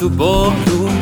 تو 0.00 0.08
بارون 0.08 0.98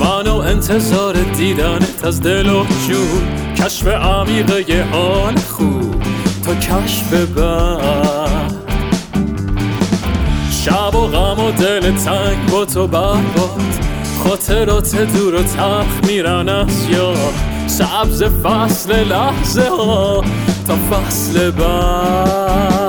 منو 0.00 0.36
انتظار 0.36 1.14
دیدنت 1.14 2.04
از 2.04 2.20
دل 2.20 2.50
و 2.50 2.64
جون 2.88 3.54
کشف 3.56 3.86
عمیقه 3.86 4.84
حال 4.92 5.36
خوب 5.36 6.02
تا 6.44 6.54
کشف 6.54 7.12
بعد. 7.12 8.54
شب 10.64 10.94
و 10.94 11.06
غم 11.06 11.44
و 11.44 11.50
دل 11.50 11.80
تنگ 11.80 12.50
با 12.50 12.64
تو 12.64 12.86
برباد. 12.86 13.60
خاطرات 14.24 14.96
دور 14.96 15.34
و 15.34 15.42
تلخ 15.42 16.08
میرن 16.08 16.48
از 16.48 16.88
یاد. 16.90 17.34
سبز 17.66 18.22
فصل 18.22 19.04
لحظه 19.04 19.68
ها 19.68 20.24
تا 20.68 20.76
فصل 20.76 21.50
بعد. 21.50 22.83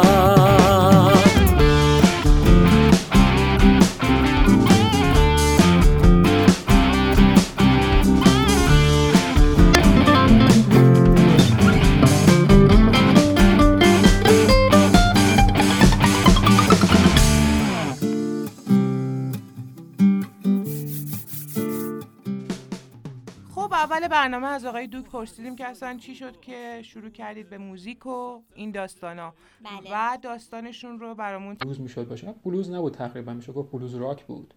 اول 24.05 24.15
برنامه 24.15 24.47
از 24.47 24.65
آقای 24.65 24.87
دوک 24.87 25.05
پرسیدیم 25.05 25.55
که 25.55 25.65
اصلا 25.65 25.97
چی 25.97 26.15
شد 26.15 26.39
که 26.39 26.81
شروع 26.83 27.09
کردید 27.09 27.49
به 27.49 27.57
موزیک 27.57 28.05
و 28.05 28.41
این 28.55 28.71
داستانا. 28.71 29.33
بله. 29.63 29.89
و 29.93 30.17
داستانشون 30.21 30.99
رو 30.99 31.15
برامون 31.15 31.53
بلوز 31.53 31.81
می‌شد 31.81 32.07
باشه. 32.07 32.35
بلوز 32.45 32.71
نبود 32.71 32.93
تقریبا 32.93 33.33
میشه 33.33 33.53
گفت 33.53 33.71
بلوز 33.71 33.95
راک 33.95 34.25
بود. 34.25 34.53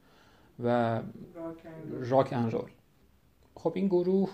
و 0.65 1.03
راک 2.01 2.33
ان 2.33 2.51
رول. 2.51 2.71
خب 3.55 3.73
این 3.75 3.87
گروه 3.87 4.31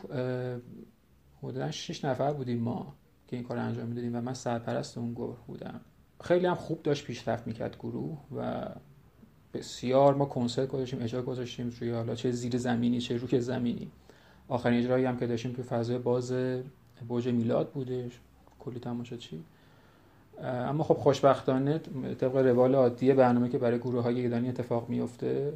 حدودا 1.42 1.70
6 1.70 2.04
نفر 2.04 2.32
بودیم 2.32 2.58
ما 2.58 2.94
که 3.28 3.36
این 3.36 3.44
کار 3.44 3.58
انجام 3.58 3.86
می‌دادیم 3.86 4.16
و 4.16 4.20
من 4.20 4.34
سرپرست 4.34 4.98
اون 4.98 5.12
گروه 5.12 5.38
بودم. 5.46 5.80
خیلی 6.20 6.46
هم 6.46 6.54
خوب 6.54 6.82
داشت 6.82 7.04
پیشرفت 7.04 7.46
می‌کرد 7.46 7.76
گروه 7.78 8.18
و 8.36 8.68
بسیار 9.54 10.14
ما 10.14 10.24
کنسرت 10.24 10.68
گذاشتیم 10.68 11.02
اجرا 11.02 11.22
گذاشتیم 11.22 11.70
توی 11.70 11.90
حالا 11.90 12.14
چه 12.14 12.30
زیر 12.30 12.58
زمینی 12.58 13.00
چه 13.00 13.16
روی 13.16 13.40
زمینی. 13.40 13.90
آخرین 14.48 14.78
اجرایی 14.78 15.04
هم 15.04 15.16
که 15.16 15.26
داشتیم 15.26 15.52
تو 15.52 15.62
فضای 15.62 15.98
باز 15.98 16.32
برج 17.08 17.28
میلاد 17.28 17.70
بودش. 17.70 18.20
کلی 18.58 18.80
تماشا 18.80 19.16
چی؟ 19.16 19.44
اما 20.42 20.84
خب 20.84 20.94
خوشبختانه 20.94 21.78
طبق 22.18 22.36
روال 22.36 22.74
عادی 22.74 23.12
برنامه 23.12 23.48
که 23.48 23.58
برای 23.58 23.78
گروه 23.78 24.02
های 24.02 24.20
ایرانی 24.20 24.48
اتفاق 24.48 24.88
میفته 24.88 25.52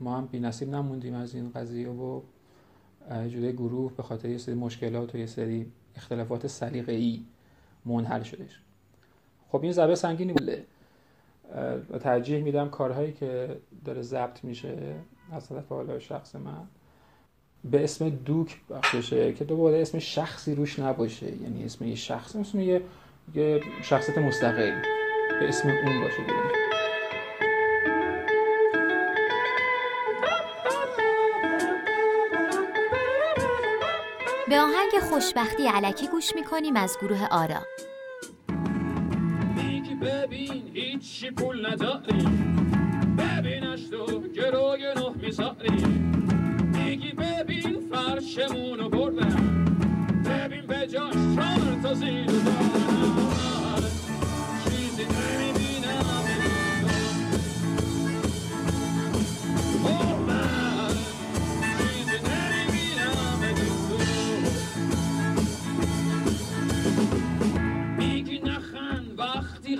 ما 0.00 0.18
هم 0.18 0.26
بی 0.26 0.40
نصیب 0.40 0.68
نموندیم 0.68 1.14
از 1.14 1.34
این 1.34 1.50
قضیه 1.50 1.88
و 1.88 2.20
جلوی 3.10 3.52
گروه 3.52 3.92
به 3.96 4.02
خاطر 4.02 4.28
یه 4.28 4.38
سری 4.38 4.54
مشکلات 4.54 5.14
و 5.14 5.18
یه 5.18 5.26
سری 5.26 5.72
اختلافات 5.96 6.46
سلیقه 6.46 6.92
ای 6.92 7.24
منحل 7.84 8.22
شدش. 8.22 8.60
خب 9.48 9.62
این 9.62 9.72
ضربه 9.72 9.94
سنگینی 9.94 10.32
بوده. 10.32 10.64
ترجیح 12.00 12.42
میدم 12.42 12.68
کارهایی 12.68 13.12
که 13.12 13.56
داره 13.84 14.02
ضبط 14.02 14.44
میشه 14.44 14.94
از 15.32 15.48
طرف 15.48 15.68
حالا 15.68 15.98
شخص 15.98 16.36
من. 16.36 16.66
به 17.64 17.84
اسم 17.84 18.08
دوک 18.08 18.56
بشه 18.94 19.32
که 19.32 19.44
دوباره 19.44 19.80
اسم 19.80 19.98
شخصی 19.98 20.54
روش 20.54 20.78
نباشه. 20.78 21.26
یعنی 21.26 21.64
اسم 21.64 21.84
یه 21.84 21.94
شخص 21.94 22.36
اسم 22.36 22.60
یه, 22.60 22.82
یه 23.34 23.60
شخصیت 23.82 24.18
مستقل. 24.18 24.82
به 25.40 25.48
اسم 25.48 25.68
اون 25.68 26.00
باشه 26.00 26.16
دیگه. 26.16 26.58
به 34.48 34.60
آهنگ 34.60 34.90
خوشبختی 35.10 35.66
علکی 35.66 36.08
گوش 36.08 36.34
می‌کنیم 36.34 36.76
از 36.76 36.96
گروه 37.02 37.26
آرا. 37.30 37.60
میگی 39.56 39.94
ببین 39.94 40.70
هیچی 40.74 41.30
پول 41.30 41.66
نداری. 41.66 42.28
ببینش 43.18 43.88
تو 43.88 44.20
گروه 44.20 44.76
نه 44.96 45.10
می‌ذاری. 45.22 45.84
میگی 46.98 47.12
ببین 47.12 47.80
فرشمونو 47.90 48.88
بردم. 48.88 49.64
ببین 50.24 50.66
به 50.66 50.86
جاش 50.86 51.14
چهار 51.14 51.80
تا 51.82 51.94
زیر 51.94 52.26
نخند 68.44 69.18
وقتی 69.18 69.76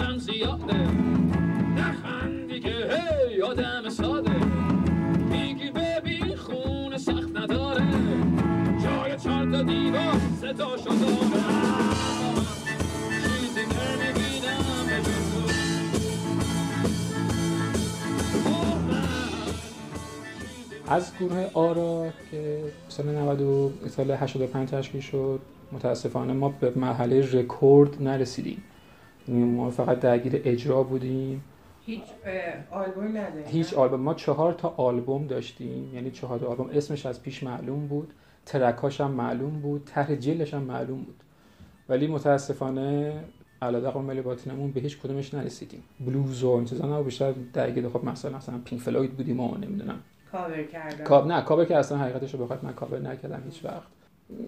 از 20.90 21.12
گروه 21.20 21.50
آرا 21.54 22.06
که 22.30 22.62
سال 22.88 23.06
90 23.06 23.88
سال 23.88 24.10
85 24.10 24.68
تشکیل 24.68 25.00
شد 25.00 25.40
متاسفانه 25.72 26.32
ما 26.32 26.48
به 26.48 26.72
مرحله 26.76 27.32
رکورد 27.32 28.02
نرسیدیم. 28.02 28.62
ما 29.28 29.70
فقط 29.70 30.00
درگیر 30.00 30.42
اجرا 30.44 30.82
بودیم. 30.82 31.44
هیچ 31.86 32.02
آلبوم 32.70 33.16
نداریم 33.16 33.46
هیچ 33.46 33.74
آلبوم. 33.74 34.00
ما 34.00 34.14
چهار 34.14 34.52
تا 34.52 34.74
آلبوم 34.76 35.26
داشتیم. 35.26 35.94
یعنی 35.94 36.10
چهار 36.10 36.38
تا 36.38 36.46
آلبوم. 36.46 36.70
اسمش 36.72 37.06
از 37.06 37.22
پیش 37.22 37.42
معلوم 37.42 37.86
بود. 37.86 38.12
track 38.48 38.85
اش 38.85 39.00
هم 39.00 39.10
معلوم 39.10 39.60
بود 39.60 39.82
طرح 39.84 40.14
جلدش 40.14 40.54
هم 40.54 40.62
معلوم 40.62 41.02
بود. 41.02 41.14
ولی 41.88 42.06
متاسفانه 42.06 43.20
علیرغم 43.62 44.04
میل 44.04 44.22
باطنمون 44.22 44.70
به 44.70 44.80
هیچ 44.80 44.98
کدومش 44.98 45.34
نرسیدیم. 45.34 45.82
بلوز 46.00 46.42
و 46.42 46.50
انتظار 46.50 46.92
نبود 46.92 47.04
بیشتر 47.04 47.34
درگیر 47.52 47.88
خب 47.88 48.04
مثلا 48.04 48.36
مثلا 48.36 48.58
پینک 48.64 48.82
فلوید 48.82 49.12
بودیم 49.12 49.40
و 49.40 49.56
نمی‌دونم. 49.56 49.98
کاور 50.32 50.62
کردم 50.62 51.04
کاب 51.04 51.26
نه 51.26 51.42
کاور 51.42 51.64
که 51.64 51.76
اصلا 51.76 51.98
حقیقتش 51.98 52.34
رو 52.34 52.44
بخواد 52.44 52.64
من 52.64 52.72
کاور 52.72 52.98
نکردم 52.98 53.42
هیچ 53.44 53.64
وقت. 53.64 53.88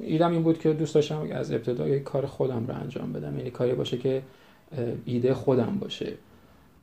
ایدم 0.00 0.32
این 0.32 0.43
بود 0.43 0.59
که 0.59 0.72
دوست 0.72 0.94
داشتم 0.94 1.28
از 1.32 1.53
ابتدا 1.53 1.88
یک 1.88 2.03
کار 2.03 2.27
خودم 2.27 2.67
رو 2.67 2.75
انجام 2.75 3.12
بدم. 3.12 3.38
یعنی 3.38 3.50
کاری 3.50 3.72
باشه 3.72 3.99
که 3.99 4.22
ایده 5.05 5.34
خودم 5.34 5.78
باشه. 5.81 6.12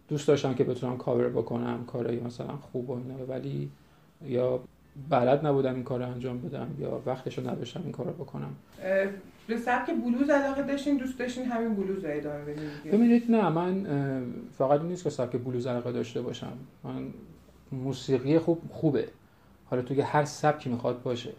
دوست 0.10 0.28
داشتم 0.28 0.54
که 0.54 0.64
بتونم 0.64 0.98
کاور 0.98 1.30
بکنم 1.30 1.86
کارایی 1.88 2.20
مثلا 2.20 2.56
خوب 2.72 2.90
و 2.90 2.94
اینا 2.94 3.26
ولی 3.26 3.70
یا 4.28 4.60
بلد 5.10 5.46
نبودم 5.46 5.74
این 5.74 5.84
کار 5.84 6.00
رو 6.00 6.12
انجام 6.12 6.42
بدم 6.42 6.68
یا 6.80 7.02
وقتش 7.06 7.38
رو 7.38 7.50
نداشتم 7.50 7.82
این 7.84 7.92
کار 7.92 8.06
رو 8.06 8.14
بکنم 8.14 8.56
به 9.48 9.58
سبک 9.58 9.92
بلوز 9.92 10.30
علاقه 10.30 10.64
داشتین 10.64 10.98
دوست 10.98 11.20
داشتین 11.20 11.46
همین 11.46 11.76
بلوز 11.76 12.06
رو 12.06 12.12
ادامه 12.14 12.54
دیگه. 12.54 12.98
ببینید 12.98 13.32
نه 13.32 13.50
من 13.50 13.86
فقط 14.58 14.82
نیست 14.82 15.04
که 15.04 15.10
سبک 15.10 15.38
بلوز 15.44 15.68
علاقه 15.68 15.92
داشته 15.92 16.22
باشم. 16.22 16.54
من 16.84 17.08
موسیقی 17.72 18.40
خوب 18.40 18.62
خوبه. 18.70 19.08
حالا 19.66 19.82
توی 19.82 20.02
هر 20.02 20.26
سبکی 20.26 20.70
می‌خواد 20.70 21.04
باشه. 21.04 21.34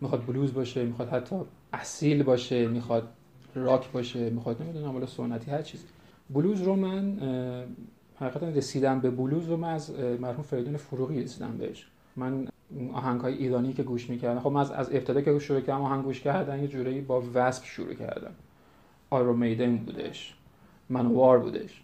می‌خواد 0.00 0.26
بلوز 0.26 0.54
باشه 0.54 0.84
می‌خواد 0.84 1.08
حتی 1.08 1.36
اصیل 1.72 2.22
باشه 2.22 2.68
می‌خواد 2.68 3.08
راک 3.54 3.92
باشه 3.92 4.30
می‌خواد 4.30 4.62
نمی‌دونم 4.62 4.92
حالا 4.92 5.06
سنتی 5.06 5.50
هر 5.50 5.62
چیزی 5.62 5.84
بلوز 6.30 6.62
رو 6.62 6.76
من 6.76 7.18
حقیقتا 8.16 8.48
رسیدم 8.48 9.00
به 9.00 9.10
بلوز 9.10 9.48
رو 9.48 9.56
من 9.56 9.74
از 9.74 9.90
مرحوم 10.20 10.42
فریدون 10.42 10.76
فروغی 10.76 11.22
رسیدم 11.22 11.56
بهش. 11.58 11.86
من 12.16 12.48
آهنگ 12.92 13.20
های 13.20 13.34
ایرانی 13.34 13.72
که 13.72 13.82
گوش 13.82 14.10
می‌کردم 14.10 14.40
خب 14.40 14.50
من 14.50 14.60
از, 14.60 14.70
از 14.70 14.90
ابتدا 14.90 15.20
که 15.20 15.38
شروع 15.38 15.60
کردم 15.60 15.82
آهنگ 15.82 16.04
گوش 16.04 16.20
کردن 16.20 16.62
یه 16.62 16.68
جورایی 16.68 17.00
با 17.00 17.22
وسپ 17.34 17.64
شروع 17.64 17.94
کردم. 17.94 18.30
آیرو 19.10 19.36
میدن 19.36 19.76
بودش. 19.76 20.34
منوار 20.88 21.38
بودش. 21.38 21.82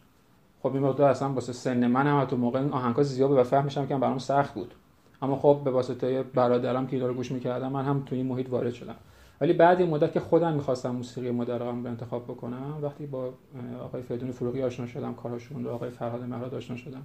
خب 0.63 0.75
این 0.75 0.83
مقدار 0.83 1.11
اصلا 1.11 1.33
واسه 1.33 1.53
سن 1.53 1.87
من 1.87 2.07
هم 2.07 2.25
تو 2.25 2.37
موقع 2.37 2.61
این 2.61 2.73
آهنگا 2.73 3.03
زیاد 3.03 3.31
و 3.31 3.43
فهمش 3.43 3.79
هم 3.79 3.87
که 3.87 3.97
برام 3.97 4.19
سخت 4.19 4.55
بود. 4.55 4.75
اما 5.23 5.37
خب 5.37 5.61
به 5.65 5.71
واسطه 5.71 6.23
برادرم 6.23 6.87
که 6.87 6.97
اینا 6.97 7.09
رو 7.09 7.15
گوش 7.15 7.33
می‌کردم 7.33 7.73
من 7.73 7.85
هم 7.85 8.03
تو 8.07 8.15
این 8.15 8.27
محیط 8.27 8.51
وارد 8.51 8.73
شدم. 8.73 8.97
ولی 9.41 9.53
بعد 9.53 9.81
این 9.81 9.91
مدت 9.91 10.13
که 10.13 10.21
خودم 10.21 10.55
می‌خواستم 10.55 10.91
موسیقی 10.91 11.31
مدرنم 11.31 11.85
رو 11.85 11.91
انتخاب 11.91 12.25
بکنم 12.25 12.79
وقتی 12.83 13.07
با 13.07 13.33
آقای 13.83 14.03
فریدون 14.03 14.31
فروغی 14.31 14.63
آشنا 14.63 14.87
شدم 14.87 15.15
کارهاشون 15.15 15.65
رو 15.65 15.71
آقای 15.71 15.91
فرهاد 15.91 16.23
مهراد 16.23 16.55
آشنا 16.55 16.77
شدم. 16.77 17.03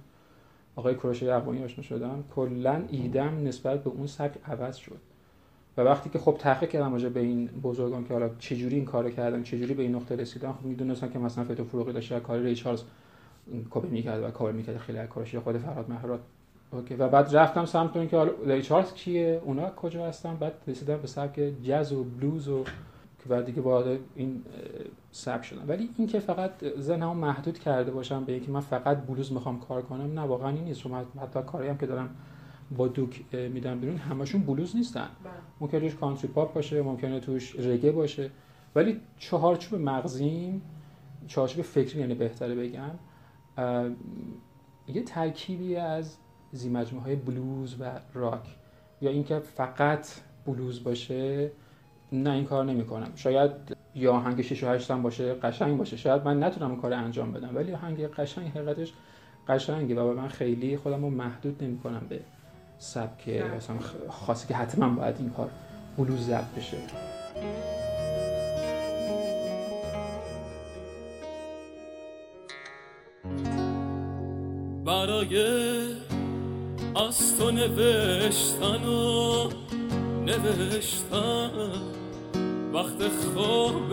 آقای 0.76 0.94
کوروش 0.94 1.22
یغمایی 1.22 1.64
آشنا 1.64 1.84
شدم 1.84 2.24
کلا 2.34 2.82
ایدم 2.90 3.44
نسبت 3.44 3.84
به 3.84 3.90
اون 3.90 4.06
سبک 4.06 4.34
عوض 4.46 4.76
شد. 4.76 4.98
و 5.76 5.80
وقتی 5.80 6.10
که 6.10 6.18
خب 6.18 6.36
تحقیق 6.38 6.70
کردم 6.70 6.92
راجع 6.92 7.08
به 7.08 7.20
این 7.20 7.46
بزرگان 7.46 8.04
که 8.04 8.12
حالا 8.12 8.30
چجوری 8.38 8.76
این 8.76 8.84
کارو 8.84 9.10
کردن 9.10 9.42
چجوری 9.42 9.74
به 9.74 9.82
این 9.82 9.94
نقطه 9.94 10.16
رسیدن 10.16 10.52
خب 10.52 10.64
می‌دونستم 10.64 11.08
که 11.08 11.18
مثلا 11.18 11.44
فریدون 11.44 11.66
فروغی 11.66 11.92
داشته 11.92 12.20
کار 12.20 12.38
ری 12.38 12.54
چارلز 12.54 12.82
کپی 13.70 13.88
می‌کرد 13.88 14.22
و 14.22 14.30
کار 14.30 14.52
می‌کرد. 14.52 14.76
خیلی 14.76 14.98
از 14.98 15.08
کارش 15.08 15.34
خود 15.34 15.58
فرهاد 15.58 15.90
مهراد. 15.90 16.20
okay. 16.72 16.94
و 16.94 17.08
بعد 17.08 17.36
رفتم 17.36 17.64
سمت 17.64 17.96
اون 17.96 18.08
که 18.08 18.16
حالا 18.16 18.32
ری 18.46 18.62
چارلز 18.62 18.92
کیه 18.92 19.40
اونا 19.44 19.70
کجا 19.70 20.06
هستن؟ 20.06 20.36
بعد 20.36 20.52
رسیدم 20.66 20.96
به 20.96 21.06
سبک 21.06 21.52
جاز 21.62 21.92
و 21.92 22.04
بلوز 22.04 22.48
و 22.48 22.64
که 23.24 23.30
بعد 23.30 23.44
دیگه 23.44 23.60
وارد 23.60 23.98
این 24.14 24.42
سبک 25.10 25.44
شدم. 25.44 25.68
ولی 25.68 25.90
این 25.98 26.06
که 26.06 26.18
فقط 26.18 26.50
ذهنمو 26.78 27.14
محدود 27.14 27.58
کرده 27.58 27.90
باشم 27.90 28.24
به 28.24 28.32
اینکه 28.32 28.50
من 28.50 28.60
فقط 28.60 29.06
بلوز 29.06 29.32
می‌خوام 29.32 29.60
کار 29.60 29.82
کنم 29.82 30.18
نه 30.18 30.20
واقعا 30.20 30.48
این 30.48 30.64
نیست. 30.64 30.80
چون 30.80 30.92
حتی 31.20 31.42
کاری 31.42 31.68
هم 31.68 31.78
که 31.78 31.86
دارم 31.86 32.16
با 32.76 32.88
دوک 32.88 33.34
میدم 33.34 33.80
بیرون 33.80 33.96
همشون 33.96 34.42
بلوز 34.42 34.76
نیستن. 34.76 35.08
ممکنه 35.60 35.80
توش 35.80 35.94
country 35.94 36.28
پاپ 36.28 36.54
باشه 36.54 36.82
ممکنه 36.82 37.20
توش 37.20 37.56
رگه 37.58 37.92
باشه. 37.92 38.30
ولی 38.74 39.00
چهارچوب 39.18 39.80
مغزیم 39.80 40.62
چهارچوب 41.26 41.62
فکری 41.62 42.00
یعنی 42.00 42.14
بهتره 42.14 42.54
بگم 42.54 42.90
یه 44.88 45.02
ترکیبی 45.02 45.76
از 45.76 46.16
زی 46.52 46.68
مجموعه 46.68 47.04
های 47.04 47.16
بلوز 47.16 47.76
و 47.80 48.00
راک. 48.14 48.56
یا 49.00 49.10
اینکه 49.10 49.38
فقط 49.38 50.06
بلوز 50.46 50.84
باشه 50.84 51.50
نه 52.12 52.30
این 52.30 52.44
کار 52.44 52.64
نمی 52.64 52.84
کنم 52.84 53.12
شاید 53.16 53.50
یا 53.94 54.12
آهنگ 54.12 54.42
6 54.42 54.64
و 54.64 54.68
8 54.68 54.90
هم 54.90 55.02
باشه 55.02 55.34
قشنگ 55.34 55.78
باشه. 55.78 55.96
شاید 55.96 56.24
من 56.24 56.42
نتونم 56.42 56.70
این 56.70 56.80
کار 56.80 56.92
انجام 56.92 57.32
بدم 57.32 57.50
ولی 57.56 57.72
آهنگ 57.72 58.06
قشنگ 58.06 58.48
حقیقتش 58.48 58.92
قشنگه. 59.48 60.00
و 60.00 60.14
من 60.14 60.28
خیلی 60.28 60.76
خودم 60.76 61.02
رو 61.02 61.10
محدود 61.10 61.64
نمی 61.64 61.78
کنم 61.78 62.06
به 62.08 62.20
سبک 62.78 63.28
مثلا 63.28 63.76
خاصی 64.08 64.48
که 64.48 64.54
حتما 64.54 64.88
باید 64.88 65.14
این 65.18 65.30
کار 65.30 65.50
بلوز 65.98 66.20
ضبط 66.20 66.54
بشه. 66.56 66.76
برای 74.84 75.44
از 76.96 77.38
تو 77.38 77.50
نوشتن 77.50 78.84
و 78.84 79.48
نوشتن. 80.26 81.93
وقت 82.74 83.08
خواب 83.08 83.90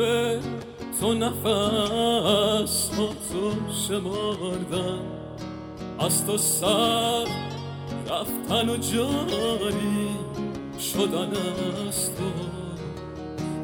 تو 1.00 1.14
نفس 1.14 2.90
ها 2.96 3.08
تو 3.08 3.52
شماردن. 3.88 5.00
از 6.00 6.26
تو 6.26 6.38
سر 6.38 7.28
رفتن 8.10 8.70
و 8.70 8.78
جاری 8.78 10.10
شدن 10.80 11.32
از 11.88 12.10
تو 12.16 12.32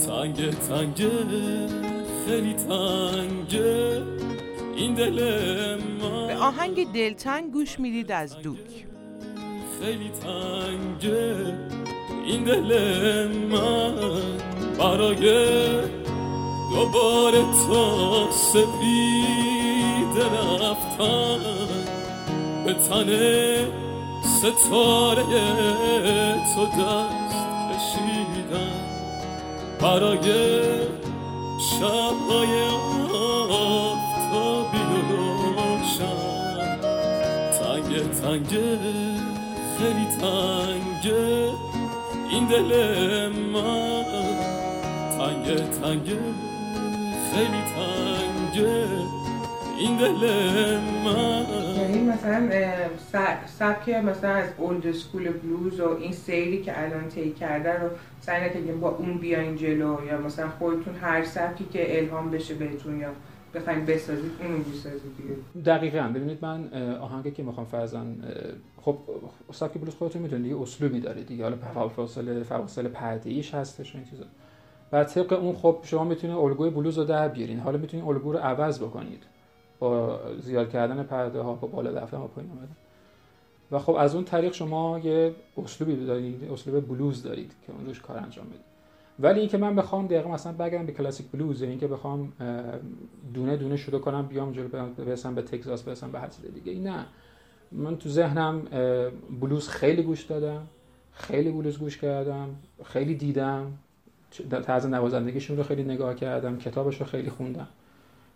تنگ 0.08 0.50
تنگ 0.50 1.08
خیلی 2.28 2.54
تنگه 2.54 4.04
این 4.76 4.94
دل 4.94 5.16
به 6.28 6.36
آهنگ 6.36 6.94
دلتنگ 6.94 7.52
گوش 7.52 7.80
می‌دید 7.80 8.12
از 8.12 8.38
دوک. 8.42 8.86
خیلی 9.82 10.10
تنگه 10.10 11.56
این 12.26 12.44
دل 12.44 13.28
من 13.28 14.47
برای 14.78 15.26
دوباره 16.72 17.44
تا 17.68 18.32
سپید 18.32 20.16
رفتن 20.62 21.40
به 22.66 22.74
تن 22.74 23.10
ستاره 24.24 25.26
تو 26.56 26.66
دست 26.66 27.38
کشیدن. 27.70 28.78
برای 29.82 30.28
شبهای 31.60 32.54
آفتابی 33.52 34.78
و 34.78 35.16
روشن. 35.58 36.78
تنگ 37.60 37.92
تنگ 38.22 38.52
خیلی 39.78 40.08
تنگه 40.22 41.52
این 42.30 42.44
دل 42.48 42.72
من. 43.54 43.97
تنگ 45.28 45.56
تنگ 45.56 46.08
خیلی 47.32 47.62
تنگه 47.76 48.88
این 49.80 49.98
دل 49.98 50.80
من. 51.06 51.46
یعنی 51.78 52.00
مثلا 52.00 52.50
سبک 53.46 53.90
مثلا 53.90 54.30
از 54.30 54.50
اولد 54.58 54.92
سکول 54.92 55.32
بلوز 55.32 55.80
و 55.80 55.98
این 56.02 56.12
سیری 56.12 56.62
که 56.62 56.84
الان 56.84 57.08
طی 57.10 57.32
کرده 57.32 57.80
رو 57.80 57.90
سعی 58.22 58.46
نکردیم 58.46 58.80
با 58.80 58.90
اون 58.90 59.18
بیاین 59.18 59.56
جلو 59.56 59.98
یا 60.08 60.22
مثلا 60.22 60.50
خودتون 60.50 60.96
هر 61.02 61.24
سبکی 61.24 61.66
که 61.74 62.00
الهام 62.00 62.32
بشه 62.32 62.54
بهتون 62.54 63.00
یا 63.00 63.10
بخواید 63.56 63.86
بسازید 63.86 64.32
اونو 64.42 64.58
بسازید 64.58 65.02
دیگه. 65.18 65.64
دقیقاً. 65.66 66.12
ببینید 66.16 66.38
من 66.42 66.74
آهنگی 67.02 67.32
که 67.32 67.44
می‌خوام 67.44 67.66
فرضاً 67.66 68.06
خب 68.82 68.98
سبک 69.54 69.78
بلوز 69.78 69.96
خودتون 69.96 70.22
می‌دونید 70.22 70.44
دیگه 70.44 70.62
اسلوبی 70.62 71.00
داره 71.00 71.24
دیگه. 71.24 71.44
حالا 71.44 71.58
فواصل 71.96 72.44
فواصل 72.44 72.88
پرده 72.88 73.30
ایش 73.30 73.54
هستش 73.54 73.96
این 73.96 74.04
چیزا. 74.06 74.24
و 74.92 75.04
طبق 75.04 75.34
اون 75.34 75.56
خب 75.56 75.80
شما 75.84 76.04
می‌تونید 76.04 76.38
الگوی 76.38 76.70
بلوز 76.70 76.98
رو 76.98 77.04
در 77.04 77.28
بیارین. 77.28 77.60
حالا 77.60 77.78
می‌تونید 77.78 78.06
الگو 78.08 78.34
رو 78.34 78.40
عوض 78.40 78.80
بکنید. 78.80 79.24
با 79.80 80.20
زیاد 80.40 80.70
کردن 80.70 81.04
پرده 81.04 81.42
ها 81.42 81.54
با 81.54 81.68
بالا 81.68 81.90
رفتن 81.90 82.18
و 82.18 82.28
پایین 82.28 82.52
اومدن 82.52 82.76
و 83.72 83.80
خب 83.80 83.92
از 83.92 84.16
اون 84.16 84.24
طریق 84.24 84.54
شما 84.54 85.00
یه 85.00 85.36
اسلوبی 85.58 86.06
دارید 86.06 86.52
اسلوب 86.52 86.88
بلوز 86.88 87.24
دارید 87.24 87.52
که 87.68 87.74
اون 87.74 87.86
روش 87.86 88.02
کار 88.02 88.18
انجام 88.18 88.46
بدید 88.46 88.62
ولی 89.20 89.40
اینکه 89.40 89.58
من 89.58 89.76
بخوام 89.76 90.08
دقیقا 90.08 90.30
مثلا 90.30 90.54
بگم 90.54 90.86
به 90.86 90.92
کلاسیک 90.92 91.28
بلوز 91.32 91.62
اینکه 91.62 91.88
بخوام 91.88 92.34
دونه 93.34 93.58
دونه 93.58 93.76
شروع 93.76 94.00
کنم 94.00 94.26
بیام 94.26 94.52
جلو 94.52 94.68
برسم 94.98 95.36
به 95.36 95.42
تگزاس 95.42 95.84
برسم 95.84 96.12
به 96.12 96.20
هر 96.20 96.30
دیگه 96.64 96.80
نه. 96.80 97.06
من 97.72 97.98
تو 97.98 98.10
ذهنم 98.10 98.62
بلوز 99.42 99.70
خیلی 99.70 100.04
گوش 100.04 100.24
دادم 100.24 100.68
خیلی 101.12 101.52
بلوز 101.52 101.80
گوش 101.80 101.98
کردم 101.98 102.50
خیلی 102.84 103.16
دیدم. 103.16 103.72
طرز 104.66 104.86
نوازندگیشون 104.86 105.58
رو 105.58 105.64
خیلی 105.64 105.84
نگاه 105.84 106.16
کردم 106.16 106.58
کتابش 106.58 107.00
رو 107.00 107.06
خیلی 107.06 107.30
خوندم. 107.30 107.68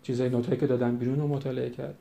چیزای 0.02 0.28
نوتایی 0.28 0.60
که 0.60 0.66
دادم 0.66 0.96
بیرون 0.96 1.20
رو 1.20 1.28
مطالعه 1.28 1.70
کرد 1.70 1.94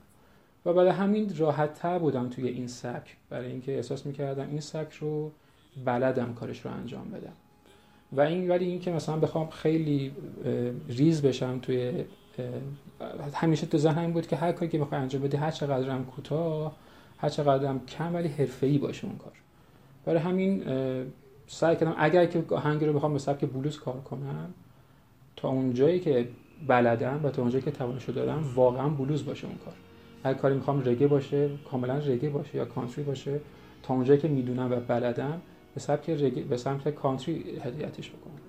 و 0.66 0.74
برای 0.74 0.90
همین 0.90 1.32
راحت 1.38 1.74
تر 1.74 2.00
بودم 2.00 2.30
توی 2.30 2.48
این 2.48 2.68
سبک. 2.68 3.16
برای 3.30 3.52
اینکه 3.52 3.76
احساس 3.76 4.06
می‌کردم 4.06 4.48
این 4.50 4.60
سبک 4.60 4.94
رو 4.94 5.32
بلدم 5.86 6.34
کارش 6.34 6.66
رو 6.66 6.72
انجام 6.72 7.10
بدم. 7.10 7.34
و 8.12 8.22
این 8.22 8.50
ولی 8.50 8.66
این 8.66 8.80
که 8.80 8.92
مثلا 8.92 9.18
بخوام 9.18 9.50
خیلی 9.50 10.12
ریز 10.88 11.22
بشم 11.22 11.60
توی 11.60 12.06
همیشه 13.34 13.68
تو 13.68 13.78
ذهنم 13.78 14.14
بود 14.14 14.28
که 14.28 14.36
هر 14.36 14.52
کاری 14.52 14.72
که 14.72 14.78
بخوام 14.78 15.02
انجام 15.02 15.22
بدی 15.22 15.38
هر 15.38 15.52
چقدرم 15.52 16.06
کوتاه 16.06 16.76
هر 17.18 17.30
چقدرم 17.30 17.86
کم 17.86 18.16
ولی 18.16 18.28
حرفه‌ای 18.28 18.78
باشه 18.78 19.08
اون 19.08 19.18
کار. 19.18 19.34
برای 20.06 20.20
همین 20.20 20.64
سعی 21.54 21.76
کردم 21.76 21.96
اگر 21.98 22.26
که 22.26 22.44
آهنگی 22.50 22.86
رو 22.86 22.94
بخوام 22.94 23.14
به 23.14 23.20
سبک 23.20 23.46
بلوز 23.46 23.80
کار 23.80 24.02
کنم 24.02 24.54
تا 25.36 25.50
اون 25.50 25.74
جایی 25.74 26.00
که 26.00 26.28
بلدم 26.68 27.20
و 27.24 27.30
تا 27.30 27.42
اونجایی 27.42 27.64
که 27.64 27.72
توانشو 27.72 28.12
دارم 28.12 28.44
واقعا 28.56 28.90
بلوز 28.90 29.26
باشه 29.26 29.48
اون 29.48 29.56
کار. 29.66 29.74
هر 30.24 30.34
کاری 30.34 30.56
می‌خوام 30.56 30.82
رگه 30.86 31.08
باشه 31.08 31.50
کاملا 31.72 31.98
رگه 31.98 32.30
باشه 32.30 32.56
یا 32.58 32.66
کانتری 32.66 33.04
باشه 33.04 33.40
تا 33.84 33.94
اونجایی 33.94 34.20
که 34.20 34.28
می‌دونم 34.28 34.72
و 34.72 34.76
بلدم 34.76 35.42
به 35.74 35.80
سبک 35.80 36.10
رگه 36.10 36.44
به 36.44 36.58
سمت 36.58 36.90
کانتری 36.90 37.60
هدیتش 37.64 38.10
بکنم. 38.10 38.41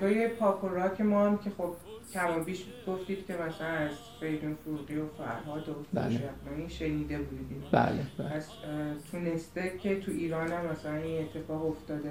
توی 0.00 0.08
آهنگای 0.08 0.28
پاپ 0.28 0.64
و 0.64 0.68
راک 0.68 1.00
ما 1.00 1.26
هم 1.26 1.38
که 1.38 1.50
خب 1.58 1.74
کم 2.14 2.44
بیش 2.44 2.64
گفتید 2.86 3.26
که 3.26 3.32
مثلا 3.32 3.66
از 3.66 3.90
فریدون 4.20 4.56
فروغی 4.64 4.96
و 4.96 5.06
فرهاد 5.18 5.68
و 5.68 5.72
بله. 5.92 6.20
شنیده 6.68 7.18
بودید. 7.18 7.64
بله, 7.72 8.06
بله. 8.18 8.28
پس 8.28 8.48
تونسته 9.10 9.72
که 9.82 10.00
تو 10.00 10.10
ایران 10.10 10.52
هم 10.52 10.66
مثلا 10.66 10.94
این 10.94 11.22
اتفاق 11.22 11.66
افتاده. 11.66 12.10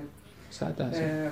صد 0.49 0.81